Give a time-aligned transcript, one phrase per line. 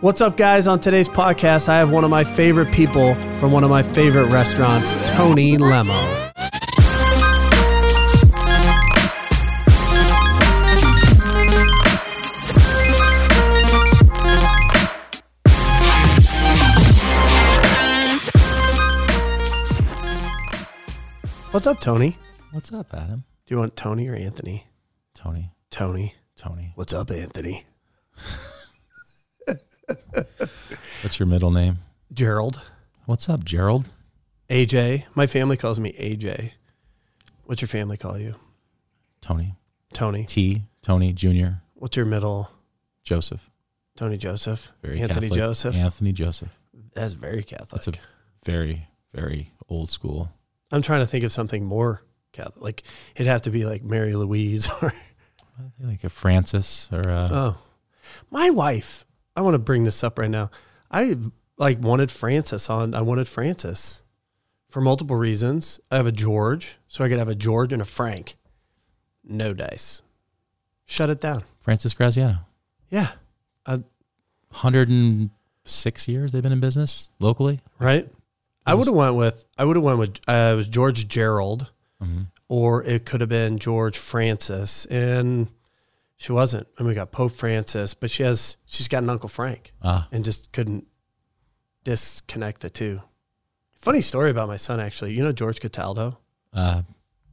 [0.00, 0.66] What's up, guys?
[0.66, 4.26] On today's podcast, I have one of my favorite people from one of my favorite
[4.26, 5.94] restaurants, Tony Lemmo.
[21.52, 22.18] What's up, Tony?
[22.50, 23.24] What's up, Adam?
[23.46, 24.66] Do you want Tony or Anthony?
[25.14, 25.52] Tony.
[25.70, 26.14] Tony.
[26.36, 26.72] Tony.
[26.74, 27.64] What's up, Anthony?
[31.02, 31.78] What's your middle name?
[32.12, 32.60] Gerald.
[33.06, 33.90] What's up, Gerald?
[34.48, 35.04] AJ.
[35.14, 36.52] My family calls me AJ.
[37.44, 38.36] What's your family call you?
[39.20, 39.54] Tony.
[39.92, 40.24] Tony.
[40.24, 40.62] T.
[40.82, 41.58] Tony Jr.
[41.74, 42.50] What's your middle?
[43.02, 43.50] Joseph.
[43.96, 44.72] Tony Joseph.
[44.82, 45.38] Very Anthony Catholic.
[45.38, 45.76] Joseph.
[45.76, 46.50] Anthony Joseph.
[46.94, 47.70] That's very Catholic.
[47.70, 47.92] That's a
[48.44, 50.30] very, very old school.
[50.72, 52.62] I'm trying to think of something more Catholic.
[52.62, 52.82] Like
[53.14, 54.92] it'd have to be like Mary Louise or
[55.80, 57.56] Like a Francis or a, oh,
[58.30, 59.03] my wife.
[59.36, 60.50] I want to bring this up right now.
[60.90, 61.16] I
[61.58, 62.94] like wanted Francis on.
[62.94, 64.02] I wanted Francis
[64.68, 65.80] for multiple reasons.
[65.90, 68.36] I have a George, so I could have a George and a Frank.
[69.24, 70.02] No dice.
[70.86, 71.44] Shut it down.
[71.60, 72.40] Francis Graziano.
[72.90, 73.08] Yeah.
[73.66, 77.60] 106 years they've been in business locally.
[77.78, 78.08] Right.
[78.66, 79.44] I would have went with.
[79.58, 80.20] I would have went with.
[80.28, 81.70] Uh, it was George Gerald.
[82.02, 82.26] Mhm.
[82.48, 85.48] or it could have been George Francis, and
[86.24, 86.66] she wasn't.
[86.78, 90.24] And we got Pope Francis, but she has she's got an Uncle Frank, Ah, and
[90.24, 90.86] just couldn't
[91.84, 93.00] disconnect the two.
[93.76, 95.12] Funny story about my son, actually.
[95.12, 96.16] You know George Cataldo,
[96.54, 96.80] uh,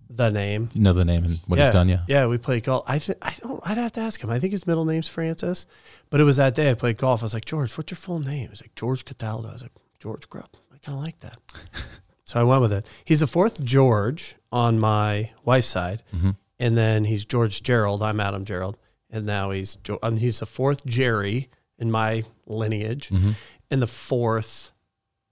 [0.10, 0.70] the name.
[0.74, 2.02] you know the name and what yeah, he's done, yeah.
[2.08, 2.84] Yeah, we played golf.
[2.86, 3.62] I think I don't.
[3.66, 4.30] I'd have to ask him.
[4.30, 5.66] I think his middle name's Francis,
[6.10, 7.22] but it was that day I played golf.
[7.22, 8.50] I was like, George, what's your full name?
[8.50, 9.48] He's like George Cataldo.
[9.50, 10.56] I was like, George Grupp.
[10.74, 11.38] I kind of like that.
[12.26, 12.86] so I went with it.
[13.06, 16.04] He's the fourth George on my wife's side.
[16.12, 18.04] hmm and then he's George Gerald.
[18.04, 18.78] I'm Adam Gerald,
[19.12, 23.32] and now he's um, he's the fourth Jerry in my lineage, hmm
[23.70, 24.74] and the fourth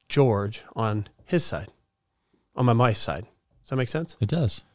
[0.08, 1.68] George on his side,
[2.56, 3.26] on my wife's side.
[3.62, 4.16] Does that make sense?
[4.20, 4.66] It does.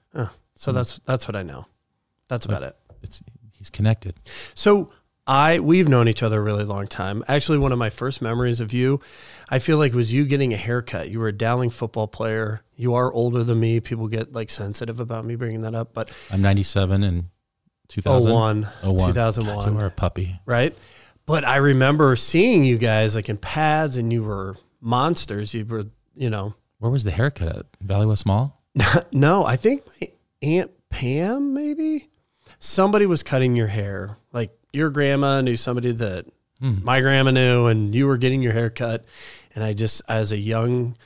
[0.56, 0.75] So Mhm.
[0.75, 1.66] that's that's what I know.
[2.28, 2.76] That's about it.
[3.03, 3.22] It's
[3.59, 4.15] he's connected.
[4.54, 4.92] So
[5.26, 7.25] I we've known each other a really long time.
[7.26, 9.00] Actually, one of my first memories of you,
[9.48, 11.10] I feel like was you getting a haircut.
[11.10, 12.62] You were a Dowling football player.
[12.76, 13.81] You are older than me.
[13.81, 17.25] People get like sensitive about me bringing that up, but I'm 97 and
[17.94, 18.31] 2000.
[18.32, 19.09] 01, 01.
[19.09, 19.55] 2001.
[19.56, 20.41] God, you were a puppy.
[20.47, 20.77] right?
[21.27, 25.55] But I remember seeing you guys like in pads, and you were monsters.
[25.55, 27.66] You were, you know, Where was the haircut at?
[27.81, 28.60] Valley West Mall?
[29.12, 30.09] no, I think my
[30.43, 32.09] aunt Pam maybe
[32.59, 34.19] somebody was cutting your hair.
[34.33, 36.27] Like your grandma knew somebody that
[36.60, 36.84] Hmm.
[36.84, 39.04] my grandma knew, and you were getting your hair cut.
[39.56, 40.97] And I just, as a young,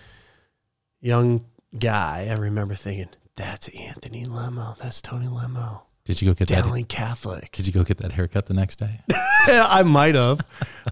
[1.00, 1.46] young
[1.78, 4.76] guy, I remember thinking, "That's Anthony Lemmo.
[4.78, 6.64] That's Tony Lemmo, Did you go get that?
[6.64, 9.00] Dowling Catholic." Did you go get that haircut the next day?
[9.46, 10.40] I might have.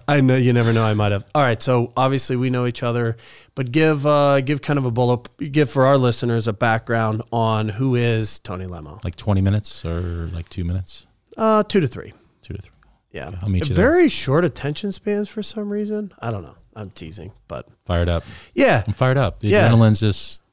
[0.07, 0.83] I know you never know.
[0.83, 1.25] I might have.
[1.33, 1.59] All right.
[1.59, 3.17] So obviously we know each other,
[3.55, 5.27] but give uh, give kind of a bullet.
[5.51, 9.03] Give for our listeners a background on who is Tony Lemmo.
[9.03, 11.07] Like 20 minutes or like two minutes?
[11.35, 12.13] Uh, two to three.
[12.43, 12.71] Two to three.
[13.11, 13.29] Yeah.
[13.29, 13.89] Okay, I'll meet you there.
[13.89, 16.13] Very short attention spans for some reason.
[16.19, 16.55] I don't know.
[16.75, 18.23] I'm teasing, but Fired up.
[18.53, 19.39] yeah, I'm fired up.
[19.39, 19.67] The Yeah.
[19.67, 20.43] adrenaline's just,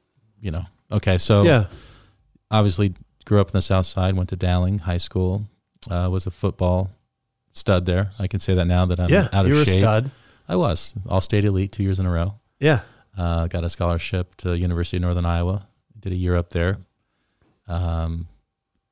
[0.41, 0.64] you know.
[0.91, 1.19] Okay.
[1.19, 1.66] So yeah,
[2.50, 5.44] obviously grew up in the South Side, went to Dowling High School,
[5.90, 6.90] uh, was a football
[7.52, 8.10] stud there.
[8.18, 9.28] I can say that now that I'm yeah.
[9.32, 9.48] out of shape.
[9.48, 9.76] you were shape.
[9.76, 10.10] a stud.
[10.48, 12.34] I was all state elite two years in a row.
[12.60, 12.80] Yeah.
[13.16, 15.66] Uh, got a scholarship to University of Northern Iowa.
[15.98, 16.78] Did a year up there.
[17.66, 18.28] Um,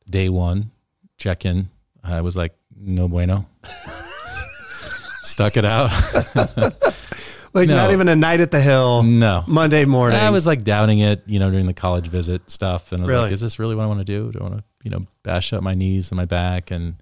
[0.09, 0.71] day one,
[1.19, 1.69] check in.
[2.03, 3.47] I was like, no bueno.
[5.23, 5.91] Stuck it out.
[7.55, 7.77] Like No.
[7.77, 9.03] not even a night at the hill.
[9.03, 9.45] no.
[9.47, 10.19] Monday morning.
[10.19, 12.93] I was like doubting it, you know, during the college visit stuff.
[12.93, 13.23] And I was Really?
[13.25, 14.33] like, is this really what I want to do?
[14.33, 16.71] Do I want to, you know, bash up my knees and my back?
[16.71, 16.95] And,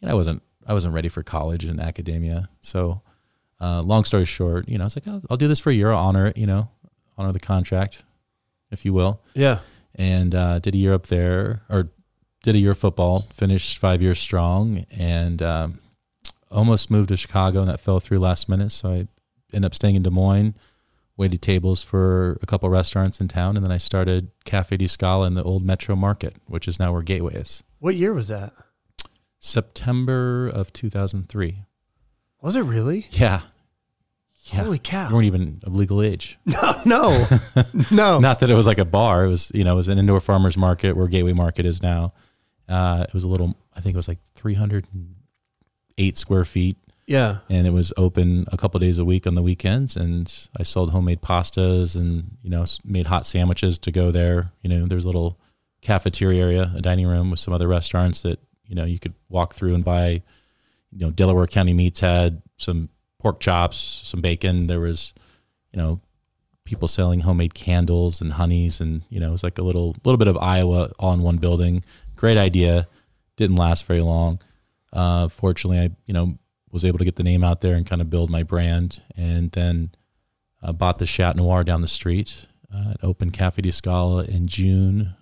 [0.00, 2.48] you know, I wasn't, I wasn't ready for college and academia.
[2.60, 3.00] So,
[3.60, 5.74] uh, long story short, you know, I was like, I'll, I'll do this for a
[5.74, 5.90] year.
[5.90, 6.68] I'll honor it, you know,
[7.16, 8.04] honor the contract,
[8.70, 9.20] if you will.
[9.34, 9.60] yeah.
[9.94, 11.88] And, uh, did a year up there or
[12.44, 15.78] did a year of football, finished five years strong and, um,
[16.52, 18.70] almost moved to Chicago and that fell through last minute.
[18.70, 19.08] So I
[19.52, 20.54] ended up staying in Des Moines,
[21.16, 25.26] waited tables for a couple restaurants in town, and then I started Cafe di Scala
[25.26, 27.62] in the old Metro Market, which is now where Gateway is.
[27.80, 28.52] What year was that?
[29.38, 31.58] September of 2003.
[32.40, 33.06] Was it really?
[33.10, 33.40] Yeah.
[34.52, 34.62] Yeah.
[34.62, 35.08] Holy cow.
[35.08, 36.38] You weren't even of legal age.
[36.46, 37.26] No, no,
[37.90, 38.18] no.
[38.18, 39.24] Not that it was like a bar.
[39.24, 42.14] It was, you know, it was an indoor farmer's market where Gateway Market is now.
[42.68, 46.76] Uh, it was a little, I think it was like 308 square feet.
[47.08, 47.38] Yeah.
[47.48, 50.90] and it was open a couple days a week on the weekends and i sold
[50.90, 55.08] homemade pastas and you know made hot sandwiches to go there you know there's a
[55.08, 55.38] little
[55.80, 59.54] cafeteria area a dining room with some other restaurants that you know you could walk
[59.54, 60.22] through and buy
[60.92, 62.88] you know delaware county meats had some
[63.18, 64.66] pork chops, some bacon.
[64.66, 65.12] There was,
[65.72, 66.00] you know,
[66.64, 70.18] people selling homemade candles and honeys, and you know, it was like a little little
[70.18, 71.84] bit of Iowa all in one building.
[72.16, 72.88] Great idea.
[73.36, 74.40] Didn't last very long.
[74.92, 76.38] Uh, fortunately, I you know
[76.70, 79.50] was able to get the name out there and kind of build my brand, and
[79.52, 79.90] then
[80.62, 82.46] uh, bought the Chat Noir down the street.
[82.72, 85.14] Uh, it opened Cafe di Scala in June.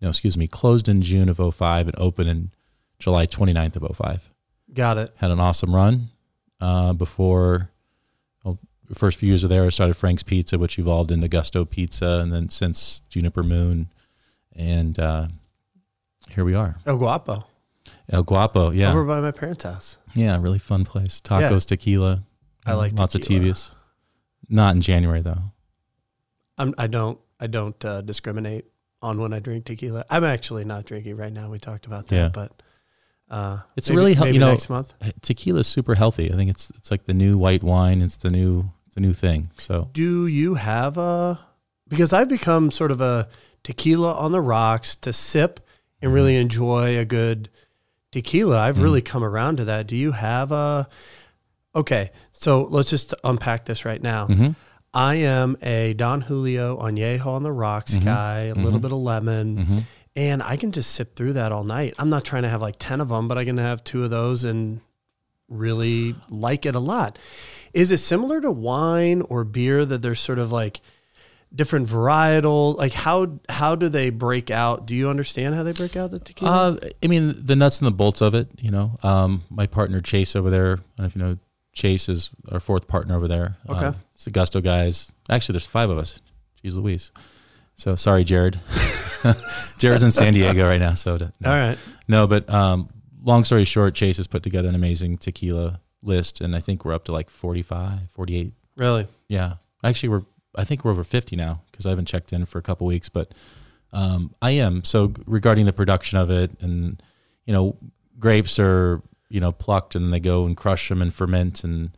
[0.00, 2.50] No, excuse me, closed in June of 05 and opened in
[2.98, 4.30] July 29th of 05.
[4.72, 5.12] Got it.
[5.16, 6.08] Had an awesome run
[6.60, 7.70] uh, before
[8.42, 8.58] well,
[8.88, 9.64] the first few years of there.
[9.64, 13.88] I started Frank's Pizza, which evolved into Gusto Pizza, and then since Juniper Moon,
[14.54, 15.28] and uh,
[16.30, 16.76] here we are.
[16.86, 17.46] El Guapo.
[18.10, 19.98] El Guapo, yeah, Over by my parents' house.
[20.14, 21.20] yeah, really fun place.
[21.22, 21.58] Tacos, Yeah.
[21.58, 22.22] tequila.
[22.66, 23.40] I like lots tequila.
[23.50, 23.74] of TVs.
[24.48, 25.52] Not in January though.
[26.58, 28.66] I'm, I don't I don't uh, discriminate
[29.02, 30.04] on when I drink tequila.
[30.10, 31.50] I'm actually not drinking right now.
[31.50, 32.28] We talked about that, Yeah.
[32.28, 32.62] but
[33.30, 34.94] uh, It's maybe- really maybe you know- next month.
[35.22, 36.32] Tequila is super healthy.
[36.32, 38.02] I think it's it's like the new white wine.
[38.02, 39.50] It's the new it's the new thing.
[39.58, 41.40] So Do you have a?
[41.88, 43.28] Because I've become sort of a
[43.62, 45.60] tequila on the rocks to sip
[46.00, 46.14] and Mm-hmm.
[46.14, 47.48] really enjoy a good
[48.14, 48.58] tequila.
[48.60, 48.82] I've Mhm.
[48.82, 49.86] really come around to that.
[49.86, 50.86] Do you have a?
[51.74, 54.28] Okay, so let's just unpack this right now.
[54.28, 54.54] mhm.
[54.94, 58.04] I am a Don Julio Añejo on the rocks Mhm.
[58.04, 58.82] guy, a little Mhm.
[58.82, 59.84] bit of lemon, Mhm.
[60.14, 61.94] and I can just sip through that all night.
[61.98, 64.10] I'm not trying to have like 10 of them, but I can have two of
[64.10, 64.80] those and
[65.48, 67.18] really like it a lot.
[67.72, 70.80] Is it similar to wine or beer that there's sort of like
[71.54, 72.76] different varietal?
[72.76, 74.86] Like how how do they break out?
[74.86, 76.72] Do you understand how they break out the tequila?
[76.72, 78.48] Uh, I mean, the nuts and the bolts of it.
[78.60, 80.72] You know, um, my partner Chase over there.
[80.72, 81.38] I don't know if you know
[81.72, 83.56] Chase is our fourth partner over there.
[83.68, 83.86] Okay.
[83.86, 85.12] Um, it's the Gusto guys.
[85.28, 86.20] Actually, there's five of us.
[86.64, 87.12] Jeez Louise.
[87.76, 88.58] So sorry, Jared.
[89.78, 90.94] Jared's in San Diego right now.
[90.94, 91.50] So to, no.
[91.50, 91.78] all right.
[92.06, 92.88] No, but um,
[93.22, 96.92] long story short, Chase has put together an amazing tequila list, and I think we're
[96.92, 98.52] up to like 45, 48.
[98.76, 99.08] Really?
[99.28, 100.22] Yeah, actually, we're
[100.56, 103.08] I think we're over 50 now because I haven't checked in for a couple weeks,
[103.08, 103.32] but
[103.92, 104.84] um, I am.
[104.84, 107.02] So regarding the production of it, and
[107.46, 107.76] you know,
[108.18, 111.90] grapes are you know plucked and they go and crush them and ferment, and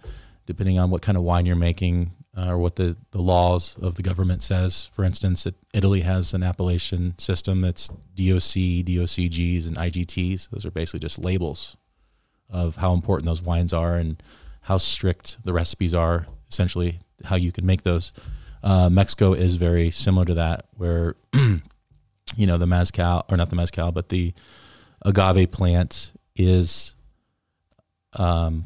[0.47, 3.97] depending on what kind of wine you're making uh, or what the the laws of
[3.97, 4.91] the government says.
[4.93, 10.51] For instance, it, Italy has an appellation system that's DOC, DOCGs, and IGTs.
[10.51, 11.77] Those are basically just labels
[12.51, 14.23] of how important those wines are and
[14.63, 16.27] how strict the recipes are.
[16.51, 18.13] Essentially, how you can make those.
[18.67, 23.55] Uh, Mexico is very similar to that, where you know the mezcal or not the
[23.57, 24.35] mezcal, but the
[25.03, 26.95] agave plant is.
[28.15, 28.65] Um,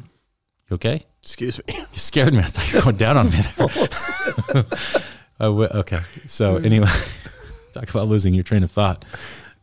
[0.69, 1.01] you okay?
[1.21, 1.75] Excuse me.
[1.77, 2.39] You scared me.
[2.39, 4.63] I thought you were going down on me.
[5.39, 6.85] Uh, okay, so anyway,
[7.73, 9.03] talk about losing your train of thought.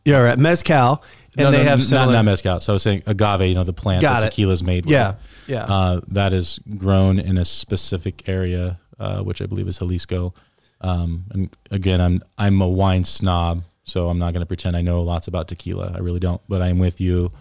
[0.03, 0.37] You're right.
[0.37, 1.01] Mezcal.
[1.37, 2.11] And no, they no, have not, similar.
[2.11, 2.59] not mezcal.
[2.59, 4.91] So I was saying agave, you know, the plant Got that tequila is made with.
[4.91, 5.15] yeah.
[5.47, 5.63] Yeah.
[5.63, 10.33] Uh, that is grown in a specific area, uh, which I believe is Jalisco.
[10.81, 14.81] Um, and again, I'm I'm a wine snob, so I'm not going to pretend I
[14.81, 15.91] know lots about tequila.
[15.95, 16.41] I really don't.
[16.47, 17.31] But I'm with you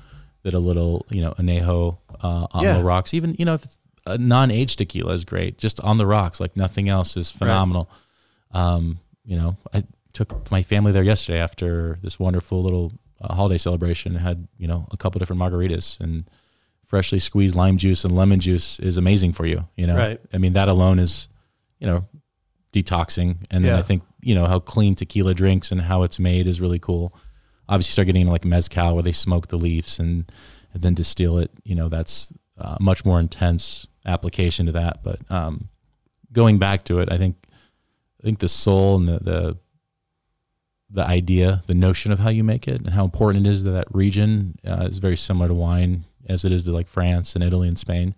[0.43, 2.78] that a little, you know, anejo uh, on Yeah.
[2.78, 6.06] the rocks, even you know, if it's a non-aged tequila is great, just on the
[6.06, 7.90] rocks, like nothing else is phenomenal.
[8.52, 13.58] Um, you know, I took my family there yesterday after this wonderful little uh, holiday
[13.58, 14.14] celebration.
[14.16, 16.25] Had you know a couple different margaritas and
[16.87, 19.69] freshly squeezed lime juice and lemon juice is amazing for you.
[19.76, 20.20] You know, Right.
[20.32, 21.28] I mean that alone is,
[21.78, 22.06] you know,
[22.73, 23.44] detoxing.
[23.50, 23.78] And then Yeah.
[23.78, 27.14] I think you know how clean tequila drinks and how it's made is really cool.
[27.68, 30.30] Obviously, start getting into like mezcal where they smoke the leaves and,
[30.73, 31.50] and then distill it.
[31.64, 35.02] You know, that's uh, much more intense application to that.
[35.02, 35.68] But um,
[36.32, 37.37] going back to it, I think
[38.20, 39.56] I think the soul and the, the
[40.90, 43.73] the idea, the notion of how you make it, and how important it is to
[43.73, 47.44] that region uh, is very similar to wine as it is to like France and
[47.44, 48.14] Italy and Spain,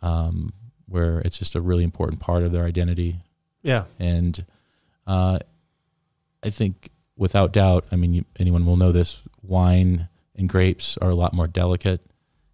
[0.00, 0.52] um,
[0.92, 3.16] where it's just a really important part of their identity.
[3.62, 3.84] yeah.
[3.98, 4.44] And
[5.06, 5.38] uh,
[6.42, 11.10] I think, without doubt, I mean, you, anyone will know this: wine and grapes are
[11.10, 12.00] a lot more delicate,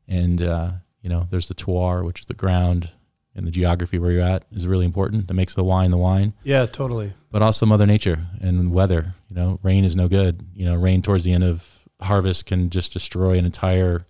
[0.07, 0.71] and uh,
[1.02, 2.90] you know, there's the terroir, which is the ground
[3.35, 5.28] and the geography where you're at is really important.
[5.28, 6.66] That makes the wine the wine Yeah.
[6.66, 7.12] Totally.
[7.30, 9.14] but also Mother Nature and weather.
[9.30, 10.45] You know, rain is no good.
[10.54, 14.07] You know, rain towards the end of harvest can just destroy an entire,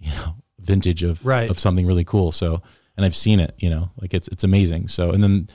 [0.00, 1.50] you know, vintage of Right.
[1.50, 2.32] of something really cool.
[2.32, 2.62] So,
[2.98, 3.54] and I've seen it.
[3.56, 4.88] You know, like it's it's amazing.
[4.88, 5.48] So, and then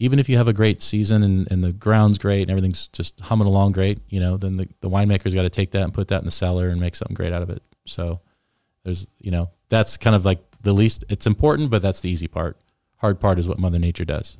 [0.00, 3.20] even if you have a great season and, and the ground's great and everything's just
[3.20, 6.08] humming along great, you know, then the, the winemaker's got to take that and put
[6.08, 7.62] that in the cellar and make something great out of it.
[7.84, 8.20] So
[8.82, 12.28] there's, you know, that's kind of like the least, it's important, but that's the easy
[12.28, 12.56] part.
[12.96, 14.38] Hard part is what Mother Nature does.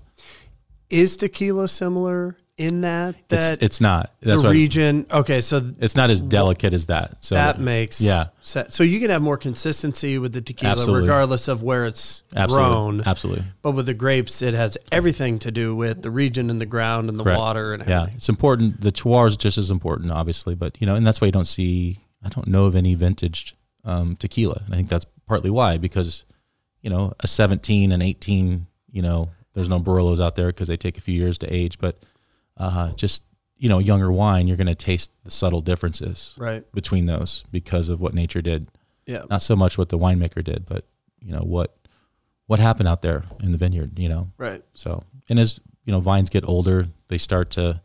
[0.90, 4.12] Is tequila similar in that that it's, it's not.
[4.20, 5.06] That's the region?
[5.11, 7.25] Okay, so it's not as delicate as that.
[7.25, 8.26] So that makes yeah.
[8.42, 8.75] sense.
[8.76, 11.00] So you can have more consistency with the tequila, Absolutely.
[11.00, 13.02] regardless of where it's absolutely, grown.
[13.06, 13.44] absolutely.
[13.62, 17.09] But with the grapes, it has everything to do with the region and the ground
[17.09, 17.38] and the Correct.
[17.38, 18.82] water and Yeah, it's important.
[18.82, 21.47] The terroir is just as important, obviously, but you know, and that's why you don't
[21.47, 22.00] see.
[22.23, 26.26] I don't know of any vintage um, tequila, and I think that's partly why because
[26.82, 30.76] you know a 17 and 18, you know, there's no Barolos out there because they
[30.76, 32.02] take a few years to age, but
[32.57, 33.23] uh, just
[33.57, 36.64] you know, younger wine, you're going to taste the subtle differences Right.
[36.73, 38.69] between those because of what nature did.
[39.07, 39.25] Yeah.
[39.28, 40.87] Not so much what the winemaker did, but
[41.21, 41.76] you know what
[42.47, 43.99] what happened out there in the vineyard.
[43.99, 44.62] You know, Right.
[44.75, 47.80] so, and as you know, vines get older, they start to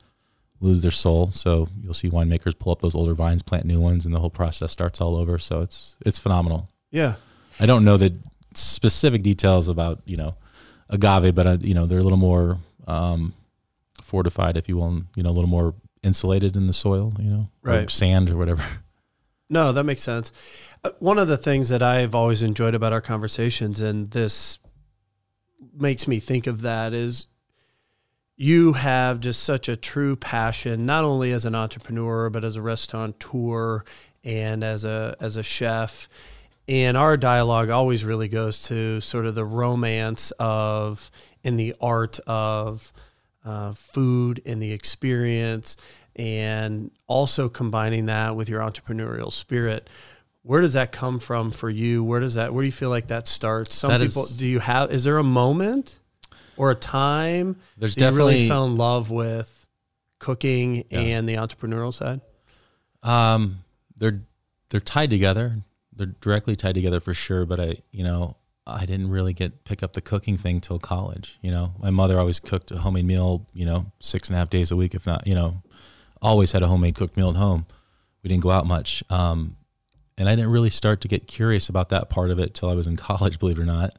[0.62, 1.32] lose their soul.
[1.32, 4.30] So you'll see winemakers pull up those older vines, plant new ones, and the whole
[4.30, 5.38] process starts all over.
[5.38, 6.70] So it's it's phenomenal.
[6.92, 7.16] Yeah.
[7.60, 8.14] I don't know the
[8.54, 10.36] specific details about you know
[10.90, 13.34] agave, but uh, you know they're a little more um,
[14.02, 15.74] fortified, if you will, and, you know, a little more
[16.04, 17.14] insulated in the soil.
[17.20, 18.64] You know, or sand or whatever.
[19.48, 20.32] No, that makes sense.
[20.84, 24.58] Uh, One of the things that I've always enjoyed about our conversations, and this
[25.78, 27.28] makes me think of that, is
[28.36, 32.62] you have just such a true passion, not only as an entrepreneur, but as a
[32.62, 33.84] restaurateur
[34.24, 36.10] and as a as a chef.
[36.68, 41.12] And our dialogue always really goes to sort of the romance of
[41.44, 42.92] in the art of
[43.44, 45.78] uh, food and the experience,
[46.16, 49.88] and also combining that with your entrepreneurial spirit.
[50.42, 52.04] Where does that come from for you?
[52.04, 52.52] Where does that?
[52.54, 53.76] Where do you feel like that starts?
[53.76, 54.26] Some That is- people.
[54.38, 54.92] do you have?
[54.92, 56.00] Is there a moment
[56.58, 59.68] or a time There's definitely really fell in love with
[60.18, 61.00] cooking Yeah.
[61.02, 62.22] and the entrepreneurial side?
[63.04, 63.60] Um,
[63.98, 64.22] they're
[64.70, 65.58] they're tied together.
[65.96, 67.46] They're directly tied together for sure.
[67.46, 68.36] But I, you know,
[68.68, 71.38] I didn't really get pick up the cooking thing till college.
[71.42, 73.46] You know, my mother always cooked a homemade meal.
[73.54, 75.62] You know, six and a half days a week, if not, you know,
[76.22, 77.66] always had a homemade cooked meal at home.
[78.24, 79.04] We didn't go out much.
[79.10, 79.56] Um,
[80.18, 82.74] and I didn't really start to get curious about that part of it till I
[82.74, 83.40] was in college.
[83.40, 83.98] Believe it or not,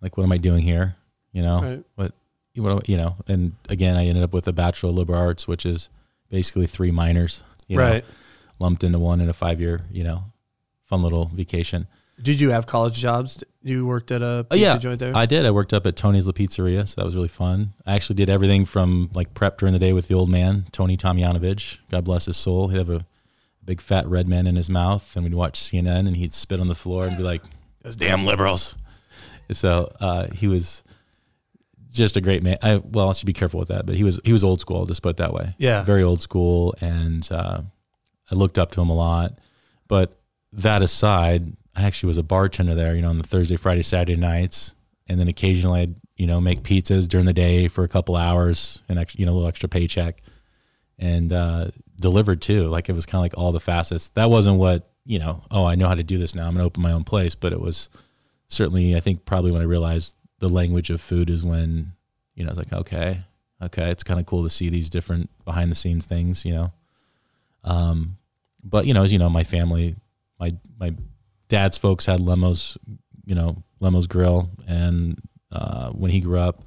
[0.00, 0.96] like what am I doing here?
[1.32, 1.84] You know, Right.
[1.94, 2.12] what
[2.56, 3.16] what you know.
[3.26, 5.88] And again, I ended up with a bachelor of liberal arts, which is
[6.28, 7.42] basically three minors.
[7.66, 7.82] You know?
[7.82, 8.04] right.
[8.58, 10.24] lumped into one in a five year, you know,
[10.94, 11.86] fun little vacation.
[12.22, 13.42] Did you have college jobs?
[13.62, 15.16] You worked at a Oh, pizza yeah, joint there.
[15.16, 15.44] I did.
[15.44, 17.72] I worked up at Tony's La Pizzeria, so that was really fun.
[17.84, 20.96] I actually did everything from like prep during the day with the old man, Tony
[20.96, 21.78] Tomjanovich.
[21.90, 22.68] God bless his soul.
[22.68, 23.04] He'd have a
[23.64, 26.68] big fat red man in his mouth, and we'd watch CNN, and he'd spit on
[26.68, 27.42] the floor and be like,
[27.82, 28.76] "Those damn liberals."
[29.50, 30.84] So uh, he was
[31.90, 32.58] just a great man.
[32.62, 34.78] I well, I should be careful with that, but he was he was old school.
[34.78, 35.54] I'll just put it that way.
[35.58, 35.82] yeah.
[35.82, 37.60] very old school, and uh,
[38.30, 39.38] I looked up to him a lot.
[39.88, 40.16] But
[40.54, 44.16] that aside, I actually was a bartender there, you know, on the Thursday, Friday, Saturday
[44.16, 44.74] nights,
[45.08, 48.82] and then occasionally I'd you know make pizzas during the day for a couple hours
[48.88, 50.22] and ex- you know a little extra paycheck,
[50.98, 52.68] and uh, delivered too.
[52.68, 54.10] Like it was kind of like all the facets.
[54.10, 55.42] That wasn't what you know.
[55.50, 56.46] Oh, I know how to do this now.
[56.46, 57.88] I'm gonna open my own place, but it was
[58.48, 61.92] certainly I think probably when I realized the language of food is when
[62.34, 63.24] you know I was like okay
[63.62, 66.72] okay, it's kind of cool to see these different behind the scenes things, you know.
[67.64, 68.18] Um,
[68.62, 69.96] but you know, as you know, my family,
[70.38, 70.94] my my
[71.48, 72.78] dad's folks had Lemos,
[73.24, 75.20] you know, Lemos Grill, and
[75.52, 76.62] uh, when he grew up,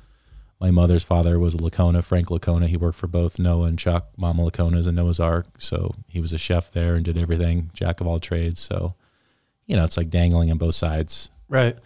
[0.59, 2.67] my mother's father was a Lacona, Frank Lacona.
[2.67, 6.33] He worked for both Noah and Chuck, Mama Lacona's and Noah's Ark, so he was
[6.33, 8.59] a chef there and did everything, jack of all trades.
[8.59, 8.95] So,
[9.65, 11.29] you know, it's like dangling on both sides.
[11.49, 11.77] Right.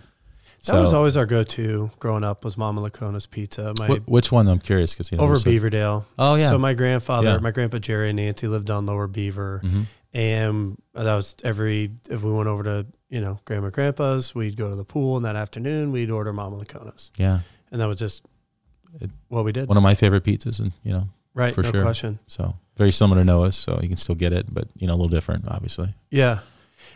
[0.65, 3.74] That So, was always our go-to growing up was Mama Lacona's Pizza.
[3.80, 4.48] My wh- which one?
[4.48, 6.06] I'm curious because you know, over Beaverdale.
[6.20, 6.50] Oh yeah.
[6.50, 7.38] So my grandfather, Yeah.
[7.39, 9.86] my grandpa Jerry and Nancy lived on Lower Beaver, Mhm.
[10.13, 14.70] and that was every if we went over to you know grandma grandpa's, we'd go
[14.70, 17.39] to the pool, and that afternoon we'd order Mama Lacona's, Yeah.
[17.72, 18.24] and that was just
[19.00, 19.68] It- what we did.
[19.68, 21.82] One of my favorite pizzas, and you know, right, for no sure.
[21.82, 22.20] question.
[22.27, 24.98] So very similar to Noah's, so you can still get it, but you know a
[24.98, 25.96] little different, obviously.
[26.12, 26.39] Yeah.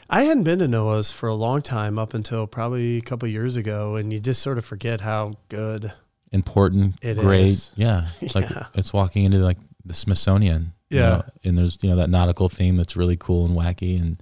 [0.09, 3.55] I hadn't been to Noah's for a long time up until probably a couple years
[3.57, 5.91] ago, and you just sort of forget how good.
[6.31, 7.71] Important, It great, is.
[7.75, 8.07] yeah.
[8.21, 8.67] It's like Yeah.
[8.73, 10.73] it's walking into like the Smithsonian.
[10.89, 11.09] you Yeah.
[11.09, 14.21] know, and there's you know that nautical theme that's really cool and wacky, and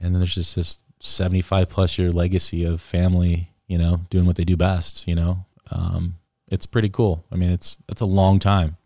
[0.00, 4.36] and then there's just this 75 plus year legacy of family, you know, doing what
[4.36, 5.06] they do best.
[5.08, 6.16] You know, um,
[6.48, 7.24] it's pretty cool.
[7.32, 8.76] I mean, it's it's a long time.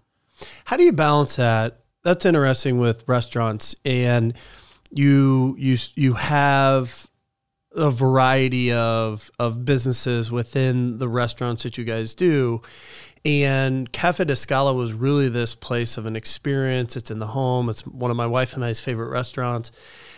[0.66, 1.80] How do you balance that?
[2.02, 4.34] That's interesting with restaurants, and
[4.90, 7.08] you you you have
[7.72, 12.62] a variety of of businesses within the restaurants that you guys do.
[13.24, 16.96] And Cafe di Scala was really this place of an experience.
[16.96, 17.68] It's in the home.
[17.68, 19.72] It's one of my wife and I's favorite restaurants.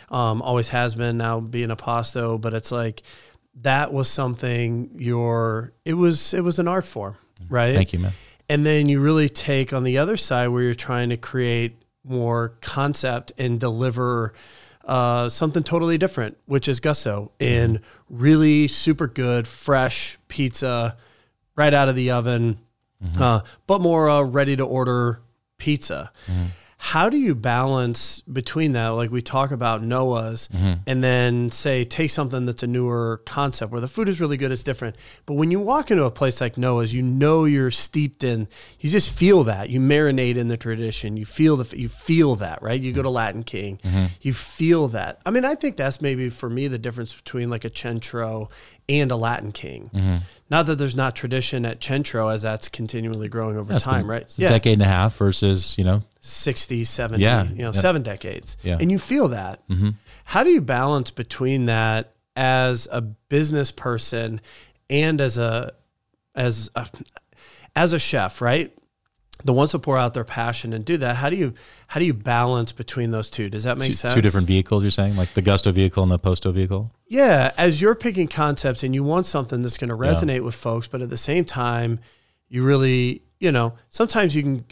[0.09, 3.03] Um, always has been now being Aposto, but it's like
[3.63, 7.17] that was something your it was it was an art form,
[7.49, 7.75] right?
[7.75, 8.13] Thank you, man.
[8.49, 12.55] And then you really take on the other side where you're trying to create more
[12.61, 14.33] concept and deliver
[14.85, 17.81] uh, something totally different, which is Gusto and
[18.11, 20.97] really super good, fresh pizza
[21.57, 22.59] right out of the oven,
[23.19, 25.21] uh, but more uh, ready to order
[25.59, 26.11] pizza.
[26.85, 28.89] How do you balance between that?
[28.89, 30.81] Like we talk about Noah's mm-hmm.
[30.85, 34.51] and then say, take something that's a newer concept where the food is really good,
[34.51, 34.97] it's different.
[35.25, 38.49] But when you walk into a place like Noah's, you know you're steeped in,
[38.81, 39.71] you just feel that.
[39.71, 41.17] You marinate in the tradition.
[41.17, 42.81] You feel the, you feel that, right?
[42.81, 43.05] You go mm-hmm.
[43.05, 44.07] to Latin King, mm-hmm.
[44.21, 45.21] you feel that.
[45.25, 48.51] I mean, I think that's maybe for me the difference between like a Centro
[48.89, 50.21] and a Latin King.
[50.51, 54.07] Not that there's not tradition at Centro as that's continually growing over That's time, been-
[54.09, 54.35] right?
[54.39, 57.45] a decade and a half versus you know 60, 70, Yeah.
[57.45, 57.71] you know, Yeah.
[57.71, 58.57] seven decades.
[58.63, 58.77] Yeah.
[58.81, 59.67] And you feel that.
[59.69, 59.91] Mm-hmm.
[60.27, 64.41] How do you balance between that as a business person
[64.91, 65.73] and as a
[66.35, 66.87] as a
[67.75, 68.73] as a chef, right?
[69.45, 71.17] The ones that pour out their passion and do that.
[71.17, 71.55] How do you
[71.89, 73.51] how do you balance between those two?
[73.51, 74.15] Does that make two, sense?
[74.15, 74.83] two different vehicles.
[74.83, 76.91] You're saying like the Gusto vehicle and the Posto vehicle.
[77.07, 80.89] Yeah, as you're picking concepts and you want something that's going to resonate with folks,
[80.89, 82.01] but at the same time,
[82.49, 84.65] you really, you know, sometimes you can.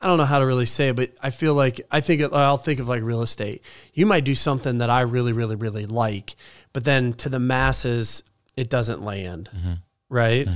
[0.00, 2.58] I don't know how to really say it, but I feel like I think I'll
[2.58, 3.62] think of like real estate.
[3.94, 6.34] You might do something that I really, really, really like,
[6.74, 8.22] but then to the masses,
[8.56, 9.72] it doesn't land, mm-hmm.
[10.14, 10.48] Right?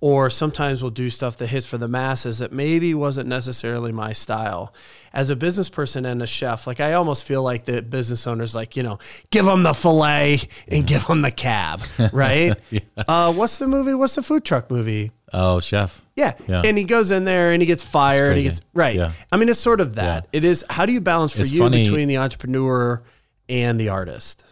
[0.00, 4.12] Or sometimes we'll do stuff that hits for the masses that maybe wasn't necessarily my
[4.12, 4.74] style.
[5.12, 8.52] As a business person and a chef, like I almost feel like the business owners,
[8.54, 8.98] like you know,
[9.30, 12.56] give them the fillet and give them the cab, right?
[13.06, 13.94] uh, what's the movie?
[13.94, 15.12] What's the food truck movie?
[15.32, 16.04] Oh, chef.
[16.16, 16.32] Yeah.
[16.48, 16.62] Yeah.
[16.64, 18.96] And he goes in there and he gets fired and he gets right.
[18.96, 19.12] Yeah.
[19.30, 20.26] I mean, it's sort of that.
[20.32, 23.02] It is how do you balance for It's you funny- between the entrepreneur
[23.48, 24.44] and the artist?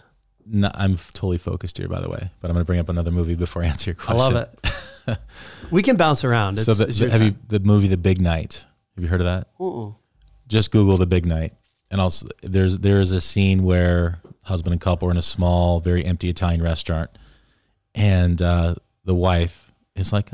[0.52, 2.30] No, I'm totally focused here, by the way.
[2.40, 4.21] But I'm going to bring up another movie before I answer your question.
[4.21, 5.19] I love it.
[5.71, 6.54] we can bounce around.
[6.59, 8.66] It's, so the, it's the- your have you the movie The Big Night?
[8.97, 9.49] Have you heard of that?
[10.49, 11.54] Just Google The Big Night,
[11.90, 15.78] and also there's there is a scene where husband and couple are in a small,
[15.80, 17.11] very empty Italian restaurant,
[17.95, 20.30] and uh, the wife is like,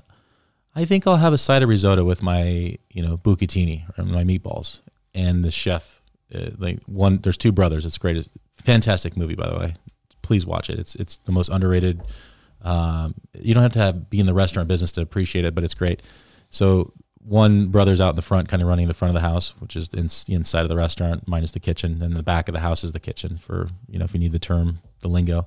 [0.75, 4.25] "I think I'll have a side of risotto with my you know bucatini or my
[4.25, 4.81] meatballs,"
[5.15, 6.01] and the chef,
[6.35, 7.85] uh, like one, there's two brothers.
[7.85, 9.75] It's great, it's fantastic movie by the way.
[10.27, 10.79] Please watch it.
[10.81, 12.03] It's it's the most underrated.
[12.63, 15.63] Um, you don't have to have be in the restaurant business to appreciate it, but
[15.63, 16.03] it's great.
[16.51, 19.55] So one brother's out in the front, kind of running the front of the house,
[19.61, 22.55] which is in, the inside of the restaurant, minus the kitchen, and the back of
[22.55, 25.47] the house is the kitchen for you know if you need the term, the lingo.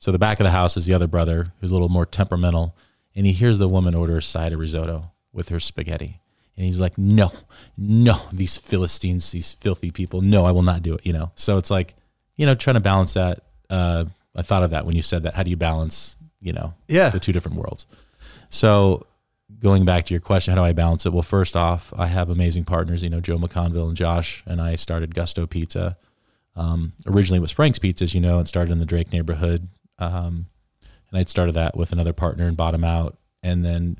[0.00, 2.76] So the back of the house is the other brother who's a little more temperamental,
[3.14, 6.20] and he hears the woman order a side of risotto with her spaghetti,
[6.56, 7.30] and he's like, "No,
[7.76, 11.56] no, these Philistines, these filthy people, no, I will not do it." You know, so
[11.56, 11.94] it's like,
[12.36, 13.44] you know, trying to balance that.
[13.70, 14.04] Uh,
[14.34, 15.34] I thought of that when you said that.
[15.34, 17.08] How do you balance, you know, Yeah.
[17.10, 17.86] the two different worlds?
[18.50, 19.06] So
[19.60, 21.12] going back to your question, how do I balance it?
[21.12, 23.02] Well, first off, I have amazing partners.
[23.02, 25.96] You know, Joe McConville and Josh and I started Gusto Pizza.
[26.56, 29.68] Um, originally, it was Frank's Pizzas, you know, and started in the Drake neighborhood.
[29.98, 30.46] Um,
[31.10, 33.96] and I'd started that with another partner and bought out, and then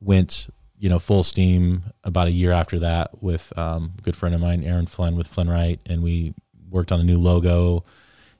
[0.00, 4.34] went, you know, full steam about a year after that with um, a good friend
[4.34, 6.34] of mine, Aaron Flynn with Flynn Wright, and we
[6.70, 7.84] worked on a new logo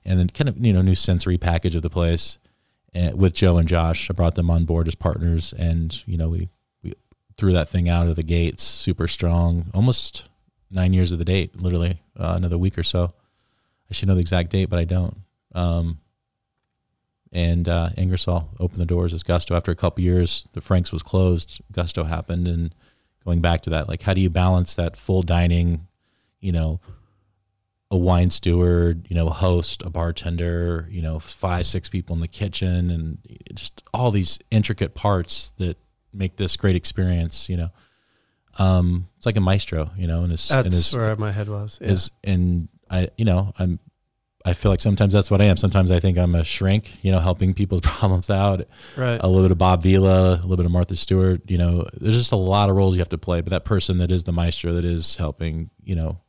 [0.04, 2.38] and then kind of you know new sensory package of the place
[2.94, 4.10] and with Joe and Josh.
[4.10, 6.48] I brought them on board as partners, and you know we
[6.82, 6.94] we
[7.36, 10.28] threw that thing out of the gates super strong, almost
[10.70, 13.12] nine years of the date, literally uh, another week or so.
[13.90, 15.18] I should know the exact date, but I don't.
[15.54, 15.98] Um,
[17.30, 19.54] and uh, Ingersoll opened the doors as Gusto.
[19.54, 21.60] After a couple years, the Franks was closed.
[21.72, 22.74] Gusto happened, and
[23.24, 25.86] going back to that, like how do you balance that full dining,
[26.40, 26.80] you know,
[27.92, 32.22] a wine steward, you know, a host, a bartender, you know, five, six people in
[32.22, 33.18] the kitchen, and
[33.52, 35.76] just all these intricate parts that
[36.10, 37.50] make this great experience.
[37.50, 37.68] You know,
[38.58, 41.50] um, it's like a maestro, you know, and his, and That's his, where my head
[41.50, 41.78] was.
[41.82, 41.88] Yeah.
[41.88, 43.78] is, and I, you know, I'm,
[44.46, 45.58] I feel like sometimes that's what I am.
[45.58, 48.66] Sometimes I think I'm a shrink, you know, helping people's problems out.
[48.96, 49.20] right.
[49.22, 51.42] A little bit of Bob Vila, a little bit of Martha Stewart.
[51.46, 53.42] You know, there's just a lot of roles you have to play.
[53.42, 56.21] But that person that is the maestro, that is helping, you know,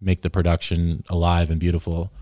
[0.00, 2.12] make the production alive and beautiful.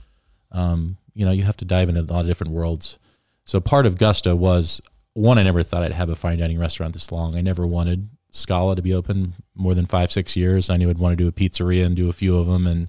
[0.53, 2.99] Um, you know, you have to dive into a lot of different worlds.
[3.45, 4.81] So part of Gusto was
[5.14, 5.38] one.
[5.38, 7.37] I never thought I'd have a fine dining restaurant this long.
[7.37, 10.71] I never wanted Scala to be open more than five, six years.
[10.71, 12.88] I knew I'd want to do a pizzeria and do a few of them, and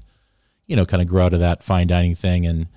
[0.67, 2.67] you know, kind of grow out of that fine dining thing, and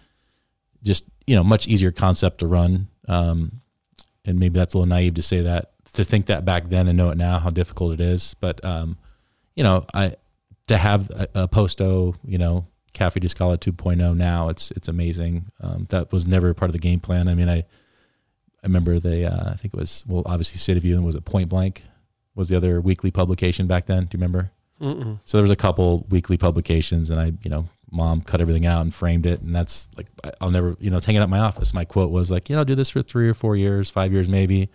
[0.82, 2.88] just you know, much easier concept to run.
[3.08, 3.60] Um,
[4.24, 6.96] and maybe that's a little naive to say that to think that back then and
[6.96, 8.34] know it now how difficult it is.
[8.34, 8.96] But um,
[9.54, 10.14] you know, I
[10.68, 15.46] to have a, a Posto, you know, Cafe di Scala 2.0 now, it's it's amazing.
[15.60, 17.28] Um, that was never part of the game plan.
[17.28, 20.96] I mean, I I remember they, uh, I think it was well, obviously City View
[20.96, 21.84] and was it Point Blank
[22.34, 24.04] was the other weekly publication back then.
[24.04, 24.50] Do you remember?
[24.80, 25.20] Mm-mm.
[25.24, 28.82] So there was a couple weekly publications, and I, you know, mom cut everything out
[28.82, 30.06] and framed it, and that's like
[30.40, 31.72] I'll never, you know, it's hanging up my office.
[31.72, 34.28] My quote was like, you know, do this for three or four years, five years
[34.28, 34.70] maybe.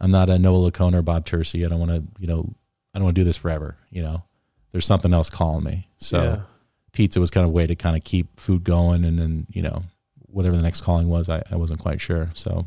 [0.00, 1.64] I'm not a Noah Lacona or Bob Tursi.
[1.64, 2.54] I don't want to, you know,
[2.94, 3.76] I don't want to do this forever.
[3.90, 4.22] You know,
[4.78, 5.88] there's something else calling me.
[5.98, 6.40] So yeah.
[6.92, 9.60] pizza was kind of a way to kind of keep food going, and then you
[9.60, 9.82] know,
[10.28, 12.30] whatever the next calling was, I, I wasn't quite sure.
[12.34, 12.64] So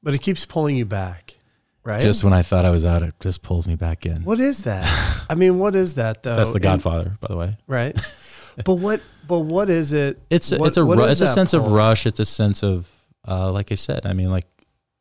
[0.00, 1.34] But it keeps pulling you back,
[1.82, 2.00] right?
[2.00, 4.22] just when I thought I was out, it just pulls me back in.
[4.22, 4.86] what is that?
[5.28, 6.36] I mean, what is that though?
[6.36, 7.56] That's the And- Godfather, by the way.
[7.66, 7.96] right?
[8.64, 9.00] but what?
[9.26, 10.20] But what is it?
[10.30, 12.06] It's a, What- it's a it's a sense of rush.
[12.06, 12.88] It's a sense of
[13.26, 14.06] uh, like I said.
[14.06, 14.46] I mean, like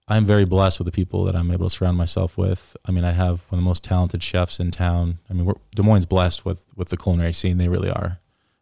[0.07, 2.75] I'm very blessed with the people that I'm able to surround myself with.
[2.85, 5.19] I mean, I have one of the most talented chefs in town.
[5.29, 7.57] I mean, Des Moines blessed with with the culinary scene.
[7.57, 8.19] They really are.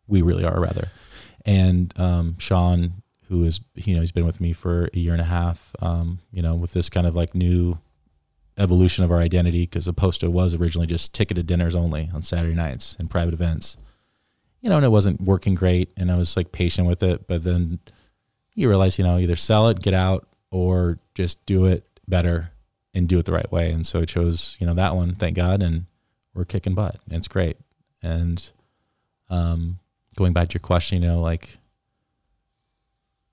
[0.07, 0.89] We really are rather.
[1.45, 5.21] And um, Sean, who is you know he's been with me for a year and
[5.21, 5.75] a half.
[5.81, 7.79] Um, you know, with this kind of like new
[8.57, 12.95] evolution of our identity because Aposto was originally just ticketed dinners only on Saturday nights
[12.99, 13.77] and private events.
[14.61, 17.25] You know, and it wasn't working great, and I was like patient with it.
[17.25, 17.79] But then
[18.53, 22.51] you realize, you know, either sell it, get out, or just do it better
[22.93, 23.71] and do it the right way.
[23.71, 25.15] And so I chose, you know, that one.
[25.15, 25.85] Thank God, and
[26.33, 26.97] we're kicking butt.
[27.05, 27.57] And it's great.
[28.03, 28.51] And
[29.29, 29.79] um,
[30.15, 31.57] going back to your question, you know, like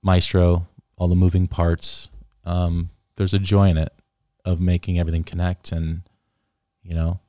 [0.01, 2.09] Maestro, all the moving parts.
[2.45, 3.93] Um, there's a joy in it
[4.45, 6.01] of making everything connect, and
[6.83, 7.19] you know,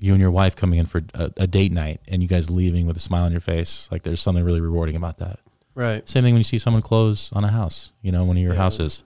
[0.00, 2.86] you and your wife coming in for a, a date night, and you guys leaving
[2.86, 3.88] with a smile on your face.
[3.92, 5.38] Like there's something really rewarding about that.
[5.74, 6.06] Right.
[6.08, 8.54] Same thing when you see someone close on a house, you know, one of your
[8.54, 8.58] Yeah.
[8.58, 9.04] houses.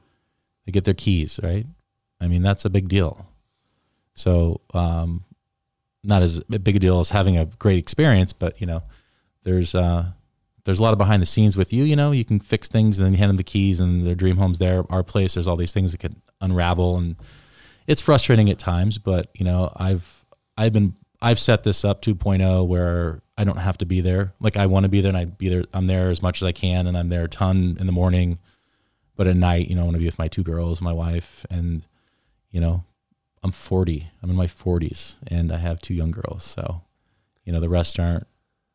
[0.67, 1.67] They get their keys, right?
[2.21, 3.27] I mean, that's a big deal.
[4.15, 5.25] So, um,
[6.05, 8.83] not as big a deal as having a great experience, but you know,
[9.45, 10.07] there's uh,
[10.65, 11.85] there's a lot of behind the scenes with you.
[11.85, 14.15] You know, you can fix things and then you hand them the keys and their
[14.15, 14.85] dream home's there.
[14.91, 17.17] Our place, there's all these things that could unravel, and
[17.87, 18.99] it's frustrating at times.
[18.99, 20.25] But you know, I've
[20.57, 24.35] I've been I've set this up 2.0 where I don't have to be there.
[24.41, 25.65] Like I want to be there, and I be there.
[25.73, 28.39] I'm there as much as I can, and I'm there a ton in the morning.
[29.17, 31.45] But at night, you know, I want to be with my two girls, my wife,
[31.51, 31.87] and
[32.51, 32.85] you know,
[33.43, 34.11] I'm 40.
[34.23, 36.45] I'm in my 40s, and I have two young girls.
[36.45, 36.83] So,
[37.45, 38.27] you know, the restaurant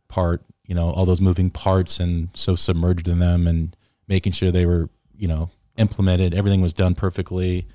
[0.08, 3.76] part, you know, all those moving parts, and so submerged in them, and
[4.08, 6.34] making sure they were, you know, implemented.
[6.34, 7.65] Everything was done perfectly.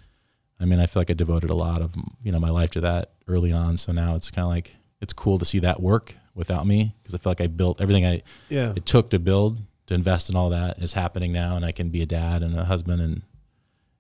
[0.61, 2.81] I mean, I feel like I devoted a lot of you know my life to
[2.83, 3.77] that early on.
[3.77, 7.15] So now it's kind of like it's cool to see that work without me because
[7.15, 8.73] I feel like I built everything I Yeah.
[8.77, 11.89] it took to build to invest in all that is happening now, and I can
[11.91, 13.23] be a dad and a husband, and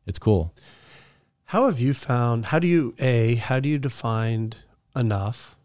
[0.06, 0.54] it's cool.
[1.46, 2.46] How have you found?
[2.46, 3.34] How do you a?
[3.34, 4.54] How do you define
[4.96, 5.56] enough?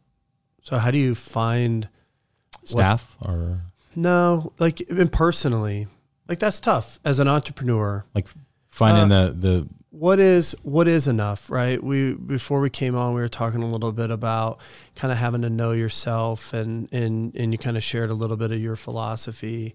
[0.63, 1.89] So how do you find?
[2.65, 3.61] Staff or
[3.95, 5.87] No, like and personally,
[6.27, 8.03] like that's tough as an entrepreneur.
[8.13, 8.27] Like
[8.67, 13.15] finding Uh, the the what is what is enough right we before we came on
[13.15, 14.59] we were talking a little bit about
[14.95, 18.37] kind of having to know yourself and and and you kind of shared a little
[18.37, 19.73] bit of your philosophy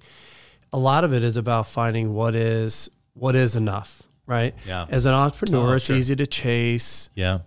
[0.72, 4.54] a lot of it is about finding what is what is enough right?
[4.66, 4.86] Yeah.
[4.88, 5.96] As an entrepreneur Oh, it's sure.
[5.96, 7.40] easy to chase yeah.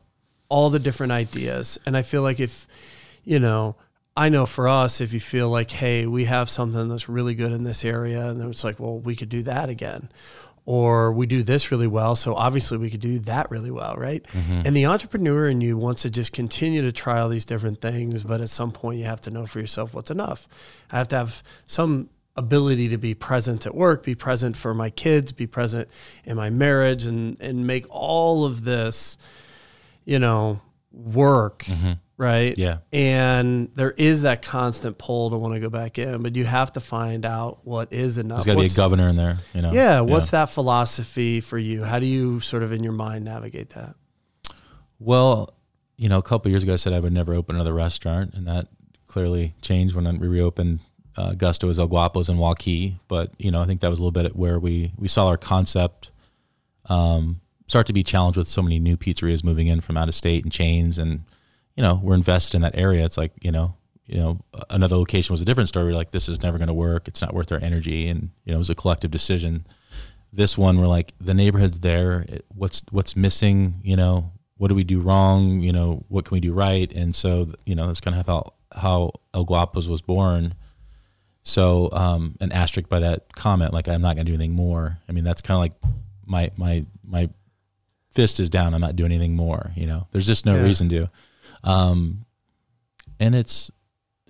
[0.50, 1.80] all the different ideas.
[1.86, 2.68] And i feel like if
[3.24, 3.76] you know
[4.18, 7.52] i know for us if you feel like hey we have something that's really good
[7.54, 10.10] in this area and then it's like well we could do that again.
[10.68, 14.24] Or we do this really well so obviously we could do that really well right?
[14.34, 14.66] Mhm.
[14.66, 18.24] and the entrepreneur in you wants to just continue to try all these different things
[18.24, 20.48] but at some point you have to know for yourself what's enough.
[20.92, 24.90] I have to have some ability to be present at work be present for my
[24.90, 25.88] kids be present
[26.26, 29.18] in my marriage and and make all of this
[30.04, 30.60] you know
[30.92, 32.00] work Mhm.
[32.18, 32.58] right?
[32.58, 32.78] Yeah.
[32.94, 36.72] And there is that constant pull to want to go back in but you have
[36.74, 38.40] to find out what is enough.
[38.44, 39.72] There's got to be a governor in there you know?
[39.74, 41.84] Yeah what's that philosophy for you?
[41.84, 43.96] How do you sort of in your mind navigate that?
[45.00, 45.54] Well,
[45.98, 48.48] you know, a couple years ago, I said I would never open another restaurant, and
[48.48, 48.68] that
[49.08, 50.80] clearly changed when we reopened
[51.18, 53.00] uh, Gusto's El Guapos in Waukee.
[53.08, 55.38] But you know, I think that was a little bit where we we saw our
[55.38, 56.12] concept
[56.86, 60.16] um, start to be challenged with so many new pizzerias moving in from out of
[60.16, 61.24] state and chains, and
[61.76, 63.06] you know, we're invested in that area.
[63.06, 63.76] It's like you know.
[64.08, 65.88] You know, another location was a different story.
[65.88, 67.08] We're like, this is never going to work.
[67.08, 69.66] It's not worth our energy, and you know, it was a collective decision.
[70.32, 72.24] This one, we're like, the neighborhood's there.
[72.30, 73.82] It, what's what's missing?
[73.84, 75.60] You know, what do we do wrong?
[75.62, 76.92] You know, what can we do right?
[76.94, 80.54] And so, you know, that's kind of how how El Guapos was born.
[81.48, 84.98] So, um, an asterisk by that comment, like I'm not going to do anything more.
[85.08, 85.74] I mean, that's kind of like
[86.26, 87.30] my my my
[88.12, 88.74] fist is down.
[88.74, 89.72] I'm not doing anything more.
[89.76, 90.64] You know, there's just no Yeah.
[90.64, 91.10] reason to.
[91.64, 92.26] Um,
[93.20, 93.70] and it's,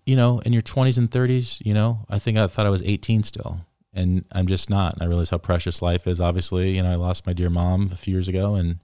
[0.06, 2.84] you know, in your 20s and 30s, you know, I think I thought I was
[2.84, 3.62] 18 still,
[3.94, 4.94] and I'm just not.
[4.94, 6.20] And I realize how precious life is.
[6.20, 8.80] Obviously, you know, I lost my dear mom a few years ago, and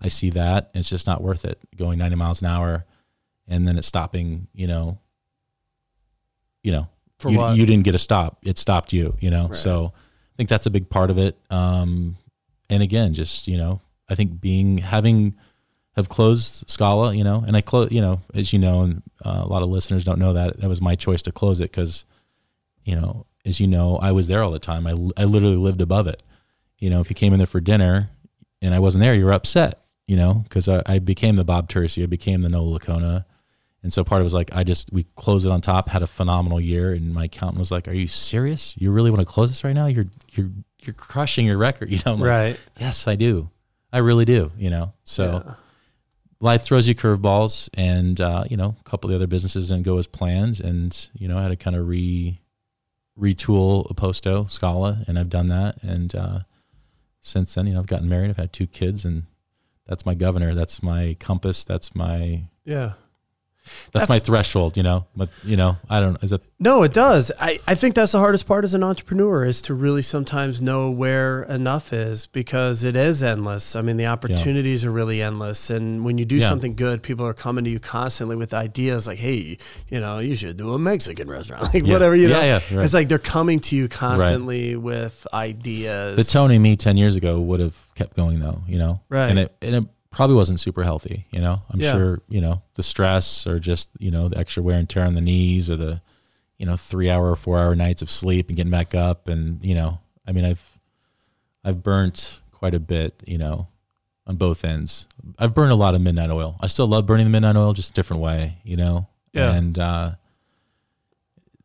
[0.00, 0.70] I see that.
[0.74, 2.84] It's just not worth it going 90 miles an hour
[3.48, 4.98] and then it's stopping, you know,
[6.62, 6.88] you know,
[7.24, 7.56] For you, what?
[7.56, 8.38] you didn't get a stop.
[8.42, 9.46] It stopped you, you know?
[9.46, 9.54] Right.
[9.54, 11.38] So I think that's a big part of it.
[11.50, 12.16] Um,
[12.68, 15.34] and again, just, you know, I think being, having,
[15.96, 19.40] have closed Scala, you know, and I close, you know, as you know, and uh,
[19.42, 22.04] a lot of listeners don't know that that was my choice to close it because,
[22.84, 24.86] you know, as you know, I was there all the time.
[24.86, 26.22] I, I literally lived above it.
[26.78, 28.10] You know, if you came in there for dinner
[28.60, 31.68] and I wasn't there, you were upset, you know, because I, I became the Bob
[31.68, 33.24] Tursi, I became the Noah Lacona.
[33.84, 36.02] And so part of it was like, I just, we closed it on top, had
[36.02, 36.92] a phenomenal year.
[36.92, 38.74] And my accountant was like, Are you serious?
[38.76, 39.86] You really want to close this right now?
[39.86, 41.90] You're, you're, you're crushing your record.
[41.92, 42.60] You know, I'm like, right.
[42.80, 43.50] yes, I do.
[43.92, 44.92] I really do, you know?
[45.04, 45.54] So, Yeah.
[46.40, 49.84] life throws you curveballs and uh, you know a couple of the other businesses didn't
[49.84, 52.38] go as planned and you know i had to kind of re
[53.18, 56.40] retool Aposto Scala and I've done that and uh,
[57.20, 59.24] since then you know I've gotten married I've had two kids and
[59.86, 62.94] that's my governor that's my compass that's my Yeah.
[63.64, 66.92] That's That's- my threshold you know but you know I don't is it No, it
[66.94, 67.30] does.
[67.40, 70.90] I, I think that's the hardest part as an entrepreneur is to really sometimes know
[70.90, 73.76] where enough is because it is endless.
[73.76, 75.68] I mean, the opportunities are really endless.
[75.68, 76.48] And when you do Yeah.
[76.48, 79.58] something good, people are coming to you constantly with ideas like, hey,
[79.90, 81.92] you know, you should do a Mexican restaurant, like Yeah.
[81.92, 82.40] whatever, you know.
[82.40, 82.84] Yeah, yeah, right.
[82.84, 86.16] It's like they're coming to you constantly with ideas.
[86.16, 89.00] the Tony me 10 years ago would have kept going though, you know?
[89.10, 89.28] Right.
[89.28, 91.58] And it, and it probably wasn't super healthy, you know?
[91.70, 91.92] I'm Yeah.
[91.92, 95.14] sure, you know, the stress or just, you know, the extra wear and tear on
[95.14, 96.00] the knees or the,
[96.58, 99.28] you know, three hour or four hour nights of sleep and getting back up.
[99.28, 100.62] And, you know, I mean, I've,
[101.64, 103.68] I've burnt quite a bit, you know,
[104.26, 105.06] on both ends.
[105.38, 106.56] I've burned a lot of midnight oil.
[106.60, 109.06] I still love burning the midnight oil, just a different way, you know?
[109.32, 109.52] Yeah.
[109.52, 110.12] And, uh,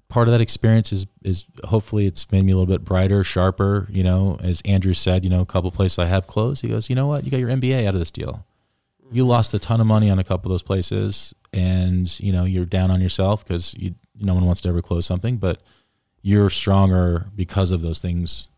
[0.10, 3.88] part of that experience is is hopefully it's made me a little bit brighter, sharper.
[3.90, 6.62] You know, as Andrew said, you know, a couple places I have closed.
[6.62, 8.46] He goes, you know what, you got your MBA out of this deal.
[9.12, 9.30] You mm-hmm.
[9.30, 12.66] lost a ton of money on a couple of those places, and you know you're
[12.66, 15.62] down on yourself because you no one wants to ever close something, but
[16.22, 18.50] you're stronger because of those things.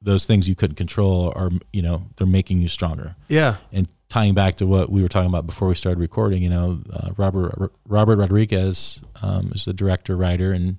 [0.00, 3.56] Those things you couldn't control are, you know, they're making you stronger yeah.
[3.72, 6.80] and tying back to what we were talking about before we started recording, you know,
[6.92, 10.78] uh, Robert Robert Rodriguez um, is the director writer, and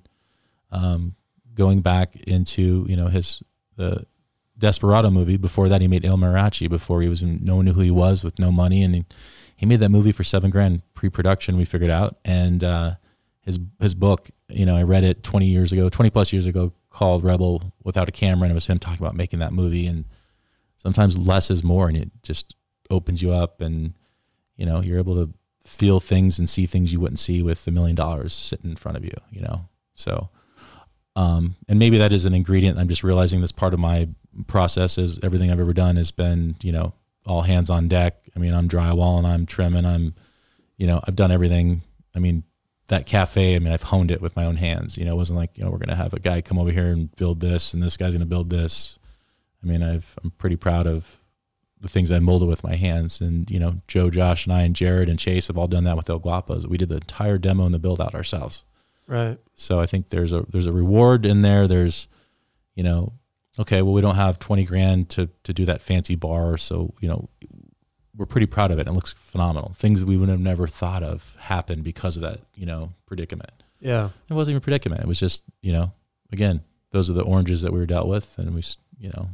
[0.72, 1.14] um,
[1.54, 3.42] going back into you know his
[3.76, 4.06] the
[4.58, 5.36] Desperado movie.
[5.36, 6.68] Before that, he made El Mariachi.
[6.68, 9.04] Before he was in, no one knew who he was with no money, and he,
[9.56, 11.56] he made that movie for seven grand pre-production.
[11.56, 12.94] We figured out, and uh,
[13.40, 16.72] his his book, you know, I read it twenty years ago, twenty plus years ago,
[16.90, 19.86] called Rebel Without a Camera, and it was him talking about making that movie.
[19.86, 20.04] And
[20.76, 22.54] sometimes less is more, and it just
[22.90, 23.94] opens you up, and
[24.56, 25.32] you know, you're able to
[25.64, 28.96] feel things and see things you wouldn't see with a million dollars sitting in front
[28.96, 29.14] of you.
[29.30, 30.30] You know, so.
[31.16, 32.78] Um, and maybe that is an ingredient.
[32.78, 34.08] I'm just realizing this part of my
[34.46, 36.94] process is everything I've ever done has been, you know,
[37.26, 38.28] all hands on deck.
[38.34, 40.14] I mean, I'm drywalling, I'm trimming, I'm,
[40.76, 41.82] you know, I've done everything.
[42.14, 42.44] I mean,
[42.88, 44.96] that cafe, I mean, I've honed it with my own hands.
[44.96, 46.70] You know, it wasn't like, you know, we're going to have a guy come over
[46.70, 48.98] here and build this and this guy's going to build this.
[49.62, 51.19] I mean, I've, I'm pretty proud of
[51.80, 53.20] the things I molded with my hands.
[53.20, 55.96] And, you know, Joe, Josh, and I, and Jared and Chase have all done that
[55.96, 56.66] with El Guapos.
[56.66, 58.64] We did the entire demo and the build out ourselves.
[59.06, 59.38] Right.
[59.54, 61.66] So I think there's a there's a reward in there.
[61.66, 62.06] There's,
[62.76, 63.12] you know,
[63.58, 67.08] okay, well we don't have twenty grand to to do that fancy bar, so you
[67.08, 67.28] know,
[68.16, 68.86] we're pretty proud of it.
[68.86, 69.72] It looks phenomenal.
[69.76, 73.64] Things that we would have never thought of happened because of that, you know, predicament.
[73.80, 74.10] Yeah.
[74.28, 75.00] It wasn't even a predicament.
[75.00, 75.92] It was just, you know,
[76.30, 76.62] again,
[76.92, 78.62] those are the oranges that we were dealt with, and we,
[78.98, 79.30] you know,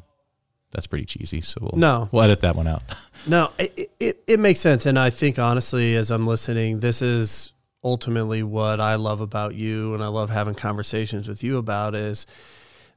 [0.72, 1.40] that's pretty cheesy.
[1.40, 2.09] So we'll No.
[2.12, 2.83] we'll edit that one out.
[3.29, 4.87] No, it, it, it makes sense.
[4.87, 7.52] And I think, honestly, as I'm listening, this is
[7.83, 12.24] ultimately what I love about you and I love having conversations with you about is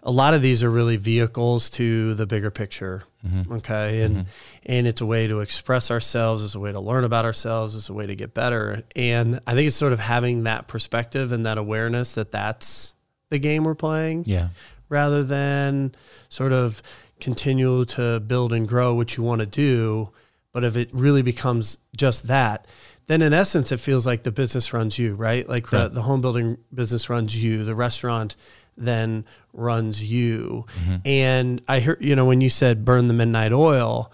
[0.03, 3.03] a lot of these are really vehicles to the bigger picture.
[3.27, 3.51] Mhm.
[3.58, 4.01] Okay.
[4.03, 4.25] And, Mhm.
[4.67, 7.89] and it's a way to express ourselves, it's a way to learn about ourselves, it's
[7.89, 8.84] a way to get better.
[8.95, 12.93] And I think it's sort of having that perspective and that awareness that that's
[13.32, 14.49] the game we're playing Yeah,
[14.89, 15.93] rather than
[16.29, 16.82] sort of
[17.19, 20.12] continue to build and grow what you want to do.
[20.51, 22.65] But if it really becomes just that,
[23.08, 25.47] then in essence, it feels like the business runs you, right?
[25.47, 28.36] Like the, the home building business runs you, the restaurant
[28.77, 30.65] then runs you.
[30.79, 30.95] Mm-hmm.
[31.05, 34.12] And I heard, you know, when you said burn the midnight oil,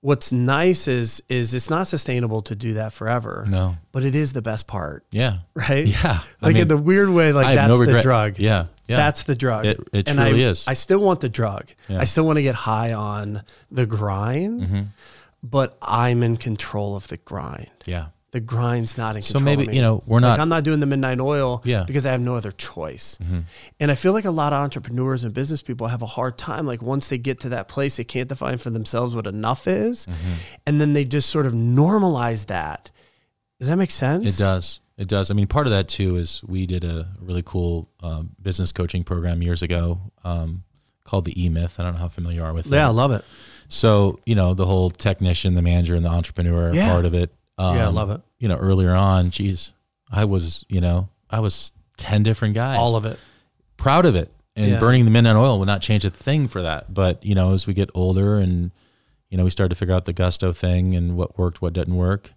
[0.00, 4.34] what's nice is is it's not sustainable to do that forever, no, but it is
[4.34, 5.86] the best part, yeah, right?
[5.86, 6.20] yeah.
[6.42, 8.38] I Like mean, in the weird way, like I that's no the drug.
[8.38, 8.96] Yeah, yeah.
[8.96, 9.66] That's the drug.
[9.66, 10.64] It- it and truly I, is.
[10.68, 11.66] I still want the drug.
[11.88, 12.00] Yeah.
[12.00, 14.86] I still want to get high on the grind, Mhm.
[15.42, 17.70] but I'm in control of the grind.
[17.86, 18.06] yeah.
[18.32, 19.44] the grind's not in So control.
[19.44, 19.76] maybe of me.
[19.76, 20.30] you know we're not.
[20.32, 20.40] like.
[20.40, 21.84] I'm not doing the midnight oil Yeah.
[21.86, 23.16] because I have no other choice.
[23.22, 23.44] Mhm.
[23.78, 26.66] And I feel like a lot of entrepreneurs and business people have a hard time.
[26.66, 30.06] Like once they get to that place, they can't define for themselves what enough is.
[30.06, 30.32] Mm-hmm.
[30.66, 32.90] And then they just sort of normalize that.
[33.58, 34.38] Does that make sense?
[34.38, 34.80] It does.
[34.96, 35.30] It does.
[35.30, 39.02] I mean, part of that too is we did a really cool um, business coaching
[39.04, 40.62] program years ago um,
[41.04, 41.78] called the E Myth.
[41.80, 42.72] I don't know how familiar you are with it.
[42.72, 43.24] Yeah, I love it.
[43.68, 46.88] So you know the whole technician, the manager, and the entrepreneur are Yeah.
[46.92, 47.32] part of it.
[47.58, 48.20] Um, yeah, I love it.
[48.38, 49.72] You know, earlier on, geez,
[50.12, 52.78] I was you know I was ten different guys.
[52.78, 53.18] All of it.
[53.76, 54.30] proud of it.
[54.56, 54.78] And Yeah.
[54.78, 56.94] burning the midnight oil would not change a thing for that.
[56.94, 58.70] But you know, as we get older and
[59.28, 61.96] you know we start to figure out the gusto thing and what worked, what didn't
[61.96, 62.32] work,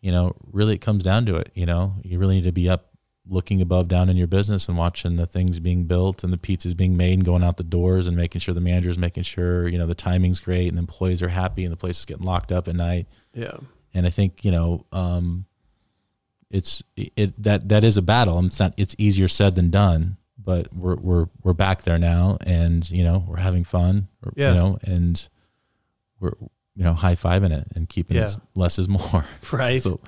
[0.00, 1.50] you know, really it comes down to it.
[1.54, 2.88] You know, you really need to be up
[3.28, 6.76] looking above down in your business and watching the things being built and the pizzas
[6.76, 9.78] being made and going out the doors and making sure the manager's making sure, you
[9.78, 12.52] know, the timing's great and the employees are happy and the place is getting locked
[12.52, 13.06] up at night.
[13.34, 13.58] Yeah.
[13.92, 15.44] And I think, you know, um,
[16.50, 18.38] it's it that that is a battle.
[18.46, 22.90] It's not it's easier said than done, but we're we're we're back there now and
[22.90, 24.08] you know, we're having fun.
[24.34, 24.50] Yeah.
[24.50, 25.28] You know, and
[26.20, 26.32] we're
[26.78, 28.26] you know, high fiving it and keeping Yeah.
[28.26, 29.24] it less is more.
[29.52, 29.82] Right.
[29.82, 29.98] So,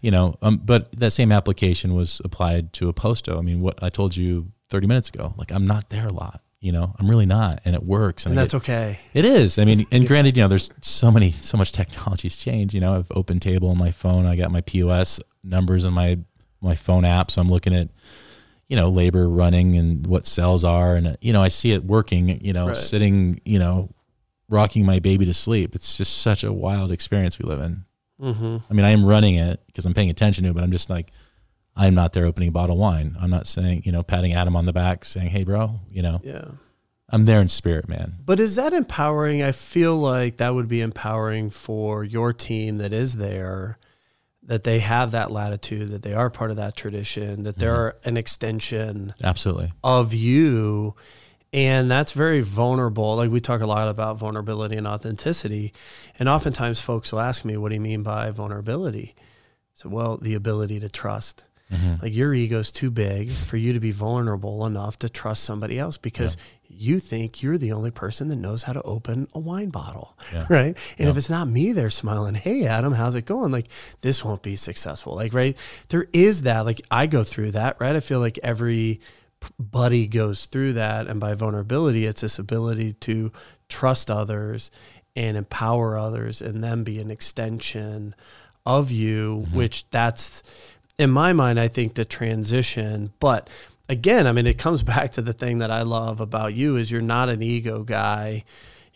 [0.00, 3.38] you know, um, but that same application was applied to Aposto.
[3.38, 6.40] I mean, what I told you 30 minutes ago, like I'm not there a lot,
[6.60, 8.24] you know, I'm really not, and it works.
[8.26, 8.98] and I that's get- okay.
[9.12, 9.58] it is.
[9.58, 12.74] I mean, and granted, you know, there's so many, so much technology's changed.
[12.74, 14.24] You know, I've OpenTable on my phone.
[14.26, 16.18] I got my POS numbers on my
[16.62, 17.90] my phone app, so I'm looking at,
[18.68, 22.42] you know, labor running and what cells are, and you know, I see it working.
[22.42, 22.76] You know, Right.
[22.76, 23.90] sitting, you know,
[24.54, 25.74] rocking my baby to sleep.
[25.74, 27.84] It's just such a wild experience we live in.
[28.20, 28.56] Mm-hmm.
[28.70, 30.88] I mean, I am running it because I'm paying attention to it, but I'm just
[30.88, 31.10] like,
[31.76, 33.16] I'm not there opening a bottle of wine.
[33.20, 36.20] I'm not saying, you know, patting Adam on the back, saying, "Hey, bro," you know,
[36.24, 36.44] Yeah.
[37.10, 38.14] I'm there in spirit, man.
[38.24, 39.42] But is that empowering?
[39.42, 43.78] I feel like that would be empowering for your team that is there,
[44.44, 48.16] that they have that latitude, that they are part of that tradition, that they're an
[48.16, 49.72] extension Absolutely.
[49.82, 50.94] of you.
[51.54, 53.14] And that's very vulnerable.
[53.14, 55.72] Like we talk a lot about vulnerability and authenticity.
[56.18, 59.14] And oftentimes folks will ask me, what do you mean by vulnerability?
[59.74, 61.44] So, well, the ability to trust.
[61.72, 62.02] Mhm.
[62.02, 65.96] Like your ego's too big for you to be vulnerable enough to trust somebody else
[65.96, 66.36] because
[66.66, 70.18] you think you're the only person that knows how to open a wine bottle.
[70.32, 70.46] Yeah.
[70.50, 70.76] Right.
[70.98, 73.52] And if it's not me, they're smiling, Hey, Adam, how's it going?
[73.52, 73.68] Like,
[74.02, 75.14] this won't be successful.
[75.14, 75.56] Like, right.
[75.88, 76.66] There is that.
[76.66, 77.94] Like, I go through that, right?
[77.94, 79.00] I feel like every
[79.58, 81.06] buddy goes through that.
[81.06, 83.32] And by vulnerability, it's this ability to
[83.68, 84.70] trust others
[85.16, 88.14] and empower others and then be an extension
[88.66, 89.56] of you, mm-hmm.
[89.56, 90.42] which that's
[90.98, 93.50] in my mind, I think the transition, but
[93.88, 96.90] again, I mean, it comes back to the thing that I love about you is
[96.90, 98.44] you're not an ego guy.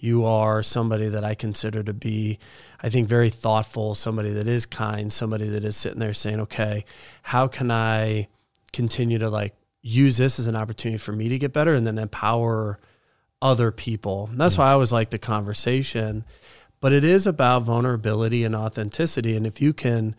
[0.01, 2.39] You are somebody that I consider to be,
[2.81, 6.85] I think, very thoughtful, somebody that is kind, somebody that is sitting there saying, okay,
[7.23, 8.29] how can I
[8.73, 11.99] continue to like use this as an opportunity for me to get better and then
[11.99, 12.81] empower
[13.41, 14.29] other people?
[14.31, 16.25] And that's why I always like the conversation.
[16.81, 19.37] But it is about vulnerability and authenticity.
[19.37, 20.15] And if you can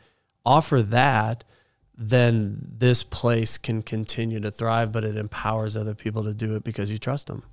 [0.45, 1.43] offer that,
[2.02, 6.63] then this place can continue to thrive, but it empowers other people to do it
[6.63, 7.43] because you trust them.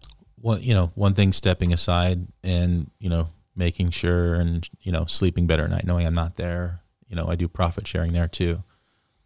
[0.40, 5.04] Well, you know, one thing stepping aside and, you know, making sure and, you know,
[5.06, 6.82] sleeping better at night, knowing I'm not there.
[7.08, 8.62] You know, I do profit sharing there too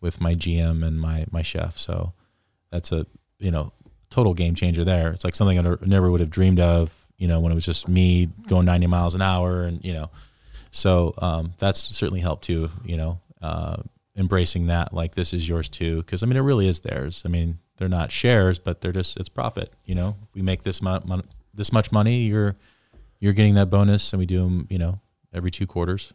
[0.00, 1.76] with my GM and my, my chef.
[1.76, 2.14] So
[2.70, 3.06] that's a,
[3.38, 3.72] you know,
[4.10, 5.12] total game changer there.
[5.12, 7.88] It's like something I never would have dreamed of, you know, when it was just
[7.88, 10.10] me going 90 miles an hour and, you know,
[10.70, 13.76] so um, that's certainly helped too, you know, uh,
[14.16, 16.02] embracing that like this is yours too.
[16.04, 17.22] Cause I mean, it really is theirs.
[17.24, 20.82] I mean, they're not shares, but they're just, it's profit, you know, we make this
[20.82, 22.56] much, mon- this much money, you're,
[23.20, 25.00] you're getting that bonus and we do them, you know,
[25.32, 26.12] every two quarters.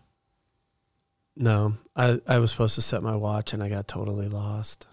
[1.38, 4.88] No, I, I was supposed to set my watch and I got totally lost.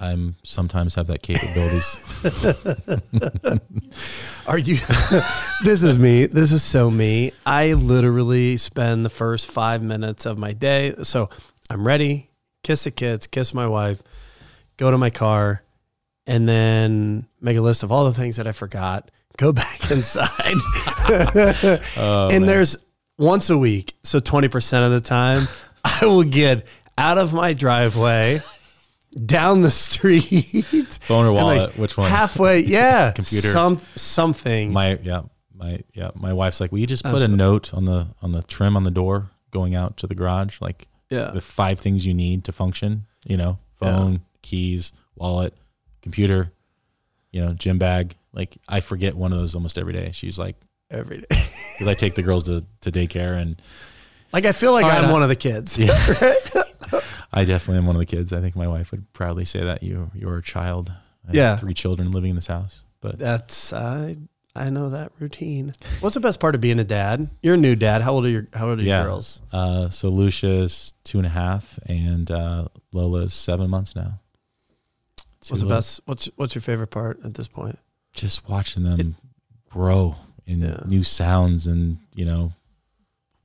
[0.00, 1.96] I'm sometimes have that capabilities.
[4.46, 4.76] Are you?
[5.64, 6.26] this is me.
[6.26, 7.32] This is so me.
[7.44, 10.94] I literally spend the first five minutes of my day.
[11.02, 11.30] So
[11.68, 12.30] I'm ready,
[12.62, 14.02] kiss the kids, kiss my wife,
[14.76, 15.62] go to my car,
[16.26, 19.10] and then make a list of all the things that I forgot.
[19.36, 20.54] Go back inside.
[21.96, 22.46] Oh, and man.
[22.46, 22.76] there's
[23.18, 23.94] once a week.
[24.02, 25.48] So 20% of the time,
[25.84, 28.40] I will get out of my driveway,
[29.26, 30.64] down the street,
[31.00, 32.10] phone or and, like, wallet, which one?
[32.10, 32.60] halfway.
[32.60, 33.12] Yeah.
[33.14, 33.48] Computer.
[33.48, 34.72] Some, something.
[34.72, 35.22] my yeah,
[35.54, 37.34] my yeah, my wife's like, "Will you just put Absolutely.
[37.34, 40.60] a note on the on the trim on the door going out to the garage,
[40.60, 41.30] like yeah.
[41.30, 43.06] the five things you need to function?
[43.24, 45.54] You know, phone, keys, wallet,
[46.02, 46.52] computer,
[47.32, 48.16] you know, gym bag.
[48.32, 50.10] Like I forget one of those almost every day.
[50.12, 50.56] She's like,
[50.90, 51.26] Every day.
[51.30, 53.60] because I take the girls to to daycare and
[54.32, 55.78] Like I feel like All right, I'm I- one of the kids.
[57.32, 58.32] I definitely am one of the kids.
[58.32, 60.90] I think my wife would proudly say that you you're a child.
[61.24, 61.56] I have Yeah.
[61.56, 62.82] three children living in this house.
[63.00, 64.16] But That's I
[64.56, 65.74] I know that routine.
[66.00, 67.28] What's the best part of being a dad?
[67.42, 68.02] You're a new dad.
[68.02, 69.00] How old are your How old are Yeah.
[69.02, 69.40] your girls?
[69.52, 74.20] uh, so Lucia's two and a half, and uh, Lola's seven months now.
[75.16, 76.00] Two What's the little- best?
[76.06, 77.78] What's What's your favorite part at this point?
[78.14, 79.16] Just watching them
[79.70, 80.16] grow
[80.46, 80.80] in Yeah.
[80.86, 82.52] new sounds, and you know,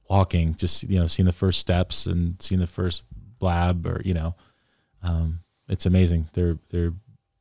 [0.09, 0.55] walking.
[0.55, 3.03] Just you know, seeing the first steps and seeing the first
[3.43, 4.35] blab, or you know,
[5.03, 6.29] um, it's amazing.
[6.31, 6.93] They're they're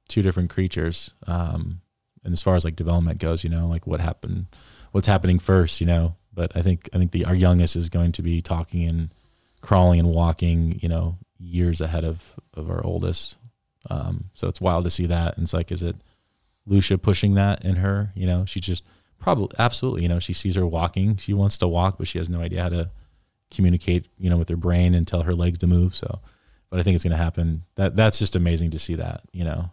[0.09, 1.14] two different creatures.
[1.28, 1.80] Um,
[2.24, 4.46] and as far as like development goes, you know, like what happened,
[4.90, 6.16] what's happening first, you know.
[6.34, 9.14] But I think I think the our youngest is going to be talking and
[9.61, 13.38] crawling and walking, you know, years ahead of of our oldest.
[13.88, 15.36] Um, so it's wild to see that.
[15.36, 15.96] And it's like, is it
[16.66, 18.11] Lucia pushing that in her?
[18.16, 18.84] You know, she just
[19.20, 20.03] probably absolutely.
[20.03, 22.62] You know, she sees her walking, she wants to walk, but she has no idea
[22.62, 22.90] how to
[23.55, 25.94] communicate, you know, with her brain and tell her legs to move.
[25.94, 26.20] So,
[26.70, 27.64] but I think it's going to happen.
[27.76, 29.22] That that's just amazing to see that.
[29.32, 29.70] You know,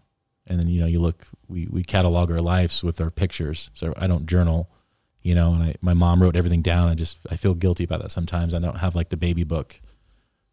[0.49, 3.69] and then you know you look we we catalog our lives with our pictures.
[3.73, 4.69] So i don't journal
[5.21, 6.89] you know and i my mom wrote everything down.
[6.89, 8.53] I just i feel guilty about that sometimes.
[8.53, 9.79] I don't have like the baby book.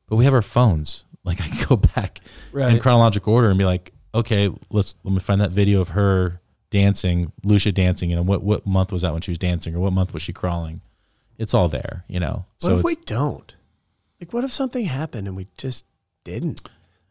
[0.07, 1.05] But we have our phones.
[1.27, 2.21] Like i can go back
[2.69, 6.41] in chronological order and be like okay let's let me find that video of her
[6.71, 8.11] dancing lucia dancing.
[8.11, 10.23] You know what what month was that when she was dancing or what month was
[10.23, 10.83] she crawling
[11.39, 13.55] it's all there you know What so if we don't?
[14.21, 15.85] Like, what if something happened and we just
[16.25, 16.63] didn't?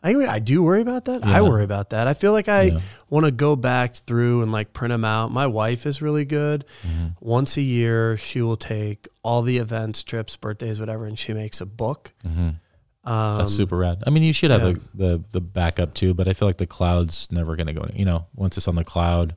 [0.04, 1.24] I I do worry about that.
[1.26, 2.08] I worry about that.
[2.08, 2.80] I feel like I Yeah.
[3.10, 5.32] want to go back through and like print them out.
[5.32, 6.64] My wife is really good.
[6.84, 7.16] Mhm.
[7.20, 11.60] Once a year, she will take all the events, trips, birthdays, whatever, and she makes
[11.62, 12.14] a book.
[12.24, 12.60] Mhm.
[13.04, 14.04] Um, That's super rad.
[14.06, 14.74] I mean, you should have yeah.
[14.96, 17.88] the, the the backup too, but I feel like the cloud's never going to go.
[17.94, 19.36] You know, once it's on the cloud,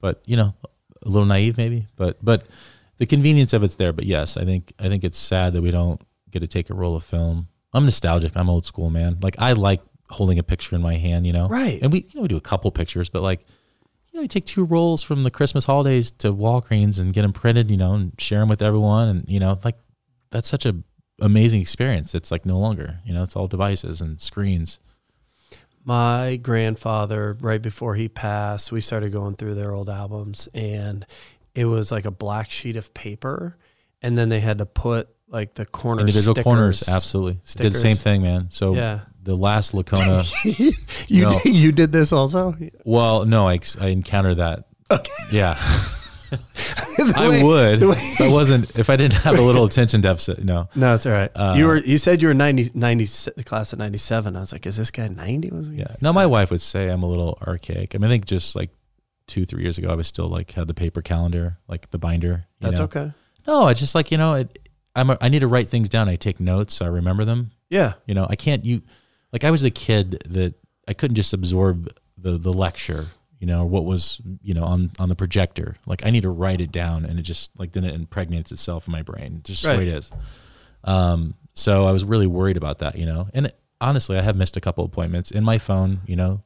[0.00, 0.54] but you know,
[1.04, 2.46] a little naive maybe, but but
[2.98, 3.92] the convenience of it's there.
[3.92, 6.74] But yes, I think I think it's sad that we don't get to take a
[6.74, 7.48] roll of film.
[7.72, 8.36] I'm nostalgic.
[8.36, 9.18] I'm old school, man.
[9.22, 11.26] Like I like holding a picture in my hand.
[11.26, 11.80] You know, Right.
[11.82, 13.44] And we you know we do a couple pictures, but like.
[14.10, 17.32] You know, you take two rolls from the Christmas holidays to Walgreens and get them
[17.34, 19.06] printed, you know, and share them with everyone.
[19.06, 19.76] And, you know, like
[20.30, 20.74] that's such a
[21.20, 22.14] amazing experience.
[22.14, 24.78] It's like no longer, you know, it's all devices and screens.
[25.84, 31.06] My grandfather, right before he passed, we started going through their old albums, and
[31.58, 33.56] it was like a black sheet of paper,
[34.02, 36.02] and then they had to put like the corners.
[36.02, 36.44] Individual stickers.
[36.44, 37.40] corners, absolutely.
[37.56, 38.46] Did the same thing, man.
[38.50, 40.22] So Yeah, the last Lacona,
[41.08, 41.30] you No.
[41.40, 42.54] did, you did this also.
[42.84, 44.64] well, no, I, I encountered that.
[44.90, 45.10] Okay.
[45.32, 45.54] Yeah,
[47.16, 47.82] I way- would.
[47.82, 50.68] If I wasn't, if I didn't have a little attention deficit, no.
[50.74, 51.30] No, it's all right.
[51.34, 53.04] Uh, you were you said you were 90, 90
[53.36, 54.36] the class of ninety seven.
[54.36, 55.50] I was like, is this guy ninety?
[55.50, 55.76] Was he?
[55.76, 55.94] Yeah.
[56.00, 57.94] Now my wife would say I'm a little archaic.
[57.94, 58.70] I mean, I think just like
[59.28, 62.46] two, three years ago, I was still like had the paper calendar, like the binder.
[62.60, 62.84] you That's know?
[62.86, 63.12] okay.
[63.46, 64.58] No, I just like you know, it,
[64.96, 66.08] I'm a, I need to write things down.
[66.08, 66.74] I take notes.
[66.74, 67.52] So I remember them.
[67.70, 68.82] Yeah, You know, I can't you
[69.32, 70.54] like I was the kid that
[70.88, 73.06] I couldn't just absorb the the lecture,
[73.38, 75.76] you know, what was, you know, on on the projector.
[75.86, 78.88] Like I need to write it down and it just like then it impregnates itself
[78.88, 79.42] in my brain.
[79.44, 80.10] Just the way it is.
[80.84, 83.28] Um so I was really worried about that, you know.
[83.34, 86.42] And honestly, I have missed a couple appointments in my phone, you know.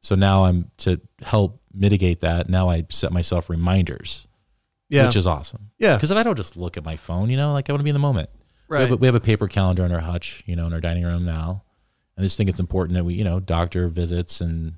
[0.00, 2.48] So now I'm to help mitigate that.
[2.48, 4.26] Now I set myself reminders,
[4.88, 5.70] yeah, which is awesome.
[5.78, 5.94] yeah.
[5.96, 7.84] Because if I don't just look at my phone, you know, like I want to
[7.84, 8.30] be in the moment.
[8.68, 8.92] We, have Right.
[8.92, 11.24] a, we have a paper calendar in our hutch, you know, in our dining room
[11.24, 11.64] now.
[12.16, 14.74] I just think it's important that we, you know, doctor visits and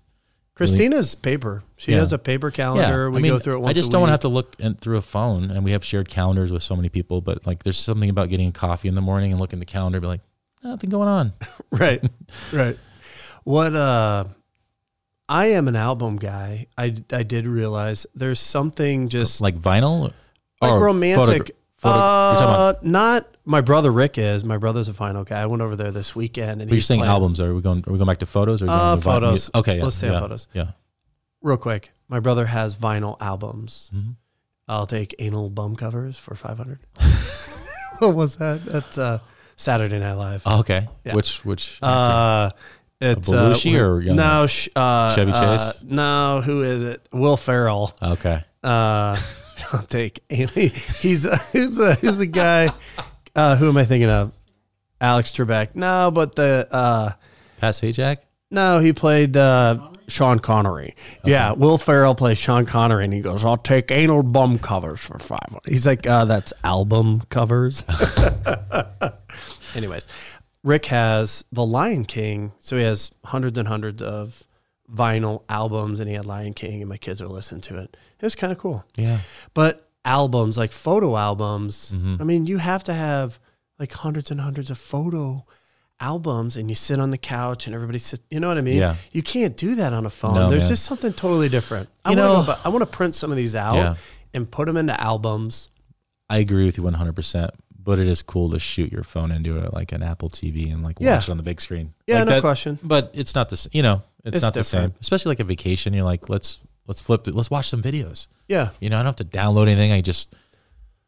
[0.54, 1.64] Christina's paper.
[1.76, 1.98] She Yeah.
[1.98, 3.10] has a paper calendar.
[3.10, 4.54] we I mean, go through it once I just don't want to have to look
[4.60, 7.20] in, through a phone, and we have shared calendars with so many people.
[7.20, 9.66] But like, there's something about getting a coffee in the morning and looking at the
[9.66, 10.20] calendar, and be like,
[10.62, 11.32] nothing going on.
[11.72, 12.02] right
[12.52, 12.78] right
[13.42, 14.24] what uh
[15.28, 20.10] i am an album guy i i did realize there's something just like vinyl,
[20.60, 25.46] like romantic photo- uh not my brother rick is my brother's a vinyl guy i
[25.46, 27.40] went over there this weekend and But you're he's saying playing- albums?
[27.40, 27.84] Are we going?
[27.86, 28.62] Are we going back to photos?
[28.62, 29.50] Or Uh, going to vi- photos.
[29.54, 30.48] Okay, yeah, Let's stay on yeah, photos.
[30.54, 30.66] Yeah.
[31.42, 34.16] real quick my brother has vinyl albums Mhm.
[34.68, 36.78] i'll take anal bum covers for 500
[37.98, 39.18] what was that that's uh
[39.56, 40.88] saturday night live Oh, okay.
[41.04, 41.14] Yeah.
[41.14, 41.78] Which which?
[41.82, 42.50] Uh,
[43.00, 45.82] it's Belushi uh, or young- no, sh- uh, Chevy uh, Chase?
[45.84, 47.06] no, who is it?
[47.12, 47.94] Will Ferrell.
[48.02, 48.44] okay.
[48.62, 49.16] Uh,
[49.72, 50.20] I'll take.
[50.30, 52.70] He's uh, who's the who's the guy?
[53.36, 54.36] Uh, who am I thinking of?
[55.00, 55.74] Alex Trebek.
[55.74, 57.12] No, but the uh,
[57.58, 58.18] Pat Sajak.
[58.50, 60.94] no, he played uh, Sean Connery.
[61.24, 65.18] Yeah, Will Ferrell plays Sean Connery, and he goes, "I'll take anal bum covers for
[65.18, 65.58] five.
[65.66, 67.82] He's like, uh, "That's album covers."
[69.76, 70.06] Anyways,
[70.64, 74.44] Rick has The Lion King, so he has hundreds and hundreds of
[74.92, 77.96] vinyl albums, and he had Lion King, and my kids are listening to it.
[78.18, 78.84] It was kind of cool.
[78.96, 79.20] Yeah.
[79.52, 82.20] But albums, like photo albums, Mhm.
[82.20, 83.38] I mean, you have to have
[83.78, 85.44] like hundreds and hundreds of photo
[86.00, 88.22] albums and you sit on the couch and everybody sits.
[88.30, 88.76] You know what I mean?
[88.78, 88.96] Yeah.
[89.12, 90.34] You can't do that on a phone.
[90.34, 90.68] No, There's man.
[90.70, 91.88] just something totally different.
[92.04, 93.94] I You want know- to go, I want to print some of these out Yeah.
[94.34, 95.68] and put them into albums.
[96.28, 97.50] I agree with you 100%.
[97.84, 100.82] But it is cool to shoot your phone into it like an Apple TV and
[100.82, 101.16] like Yeah.
[101.16, 101.92] watch it on the big screen.
[102.06, 102.78] Yeah, Like no that- question.
[102.82, 104.94] But it's not the you know it's, It's not the same.
[105.00, 105.92] Especially like a vacation.
[105.92, 107.34] You're like let's let's flip it.
[107.34, 108.26] Let's watch some videos.
[108.48, 108.70] Yeah.
[108.80, 109.92] You know I don't have to download anything.
[109.92, 110.34] I just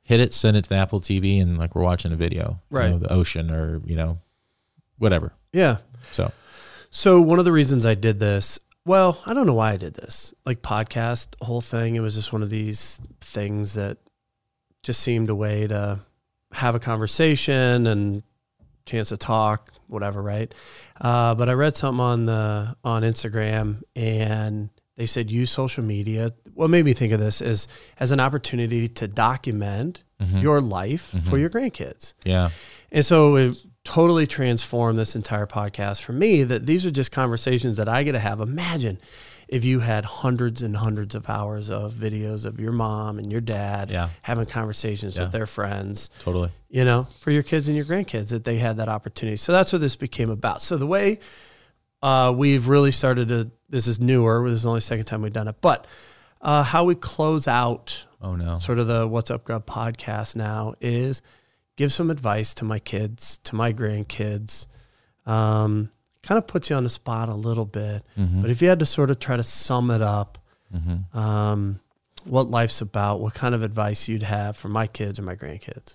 [0.02, 2.60] hit it, send it to the Apple TV, and like we're watching a video.
[2.70, 2.90] You Right.
[2.90, 4.18] know, the ocean or you know
[4.98, 5.32] whatever.
[5.52, 5.78] Yeah.
[6.12, 6.30] So
[6.90, 9.94] So one of the reasons I did this, well, I don't know why I did
[9.94, 10.32] this.
[10.44, 13.96] Like podcast whole thing, it was just one of these things that
[14.82, 16.00] just seemed a way to
[16.56, 18.22] have a conversation and
[18.86, 20.52] chance to talk, whatever, right?
[21.00, 26.32] Uh, but I read something on the on Instagram and they said use social media.
[26.54, 27.68] What made me think of this is
[28.00, 30.40] as an opportunity to document mhm.
[30.42, 31.40] your life for Mhm.
[31.40, 32.14] your grandkids.
[32.24, 32.48] yeah
[32.90, 37.76] And so it totally transformed this entire podcast for me that these are just conversations
[37.76, 38.40] that I get to have.
[38.40, 38.98] Imagine
[39.48, 43.40] if you had hundreds and hundreds of hours of videos of your mom and your
[43.40, 45.22] dad yeah having conversations Yeah.
[45.22, 48.76] with their friends, totally you know, for your kids and your grandkids that they had
[48.78, 49.36] that opportunity.
[49.36, 50.60] So that's what this became about.
[50.62, 51.20] So the way
[52.02, 55.32] uh, we've really started to, this is newer, this is the only second time we've
[55.32, 55.86] done it, but
[56.42, 60.74] uh, how we close out oh no sort of the What's Up Grub podcast now
[60.80, 61.22] is
[61.76, 64.66] give some advice to my kids, to my grandkids.
[65.24, 65.90] Um,
[66.26, 68.02] kind of puts you on the spot a little bit.
[68.18, 68.42] Mhm.
[68.42, 70.38] But if you had to sort of try to sum it up,
[70.74, 71.14] Mhm.
[71.14, 71.80] um,
[72.24, 75.94] what life's about, what kind of advice you'd have for my kids or my grandkids?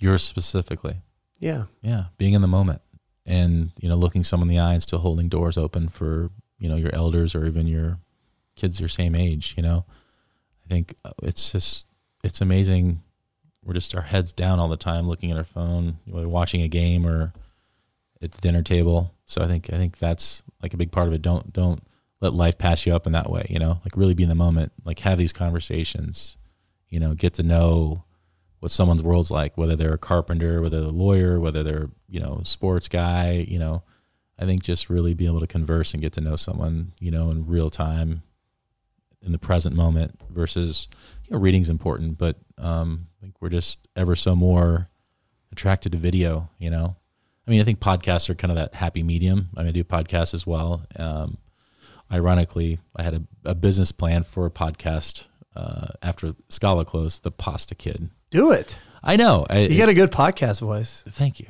[0.00, 1.02] yours specifically
[1.40, 1.64] Yeah.
[1.82, 2.82] yeah being in the moment
[3.26, 6.30] and you know looking someone in the eye and still holding doors open for
[6.60, 7.98] you know your elders or even your
[8.54, 9.84] kids your same age you know
[10.64, 11.86] i think uh, it's just
[12.22, 13.02] it's amazing
[13.64, 17.04] we're just our heads down all the time looking at our phone watching a game
[17.04, 17.32] or
[18.22, 21.12] at the dinner table so i think i think that's like a big part of
[21.12, 21.80] it don't don't
[22.20, 24.34] let life pass you up in that way you know like really be in the
[24.34, 26.36] moment like have these conversations
[26.88, 28.02] you know get to know
[28.60, 32.20] what someone's world's like, whether they're a carpenter, whether they're a lawyer, whether they're, you
[32.20, 33.82] know, sports guy, you know,
[34.38, 37.30] I think just really be able to converse and get to know someone, you know,
[37.30, 38.22] in real time
[39.22, 40.88] in the present moment versus,
[41.24, 44.88] you know, reading's important, but um, I think we're just ever so more
[45.52, 46.96] attracted to video, you know?
[47.48, 49.48] I mean, I think podcasts are kind of that happy medium.
[49.56, 50.82] I mean, I do podcasts as well.
[50.96, 51.38] Um,
[52.12, 57.30] ironically, I had a, a business plan for a podcast uh, after Scala closed, The
[57.30, 58.10] Pasta Kid.
[58.30, 58.78] Do it.
[59.02, 59.46] I know.
[59.48, 61.02] I, You got a good podcast voice.
[61.08, 61.46] thank you.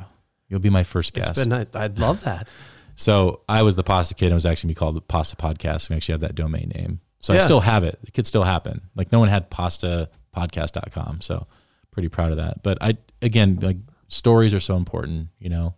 [0.48, 1.34] You'll be my first guest.
[1.34, 1.66] been nice.
[1.74, 2.48] I'd love that.
[2.94, 4.26] so I was the Pasta Kid.
[4.26, 5.90] and It was actually gonna be called the Pasta Podcast.
[5.90, 7.00] We actually have that domain name.
[7.18, 7.98] So I still have it.
[8.04, 8.82] It could still happen.
[8.94, 11.20] Like no one had pastapodcast.com.
[11.22, 11.48] So
[11.90, 12.62] pretty proud of that.
[12.62, 15.74] But I, again, like stories are so important, you know,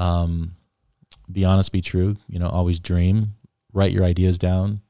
[0.00, 0.56] um,
[1.30, 3.34] be honest, be true, you know, always dream,
[3.72, 4.80] write your ideas down.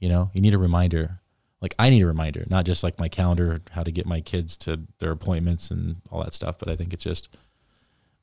[0.00, 1.20] You know, you need a reminder.
[1.60, 4.56] Like I need a reminder, not just like my calendar, how to get my kids
[4.58, 6.56] to their appointments and all that stuff.
[6.58, 7.28] But I think it's just,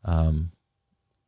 [0.05, 0.51] um,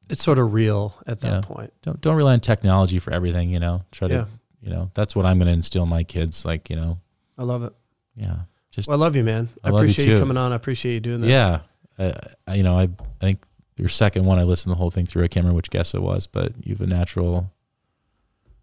[0.10, 1.42] It's sort of real at that Yeah.
[1.42, 1.74] point.
[1.82, 3.50] don't don't rely on technology for everything.
[3.50, 4.28] You know, try to
[4.62, 6.46] you know that's what I'm going to instill in my kids.
[6.46, 7.00] Like you know,
[7.40, 7.74] I love it.
[8.16, 8.42] yeah,
[8.72, 9.50] just Well, I love you, man.
[9.64, 10.52] I, I love you appreciate you, coming on.
[10.52, 11.32] I appreciate you doing this.
[11.32, 11.62] yeah.
[11.98, 12.14] I,
[12.48, 12.88] I, you know, I I
[13.22, 13.44] think
[13.78, 15.24] your second one I listened the whole thing through.
[15.24, 17.52] I can't remember which guest it was, but you have a natural.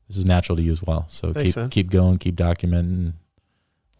[0.08, 1.04] This is natural to you as well.
[1.08, 1.70] So Thanks, keep man.
[1.70, 3.14] keep going, keep documenting.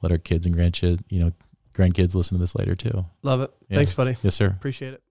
[0.02, 1.32] Let our kids and grandkids, you know,
[1.74, 3.04] grandkids listen to this later too.
[3.22, 3.52] Love it.
[3.68, 3.76] Yeah.
[3.76, 4.16] Thanks, buddy.
[4.22, 4.46] Yes, sir.
[4.46, 5.01] Appreciate it.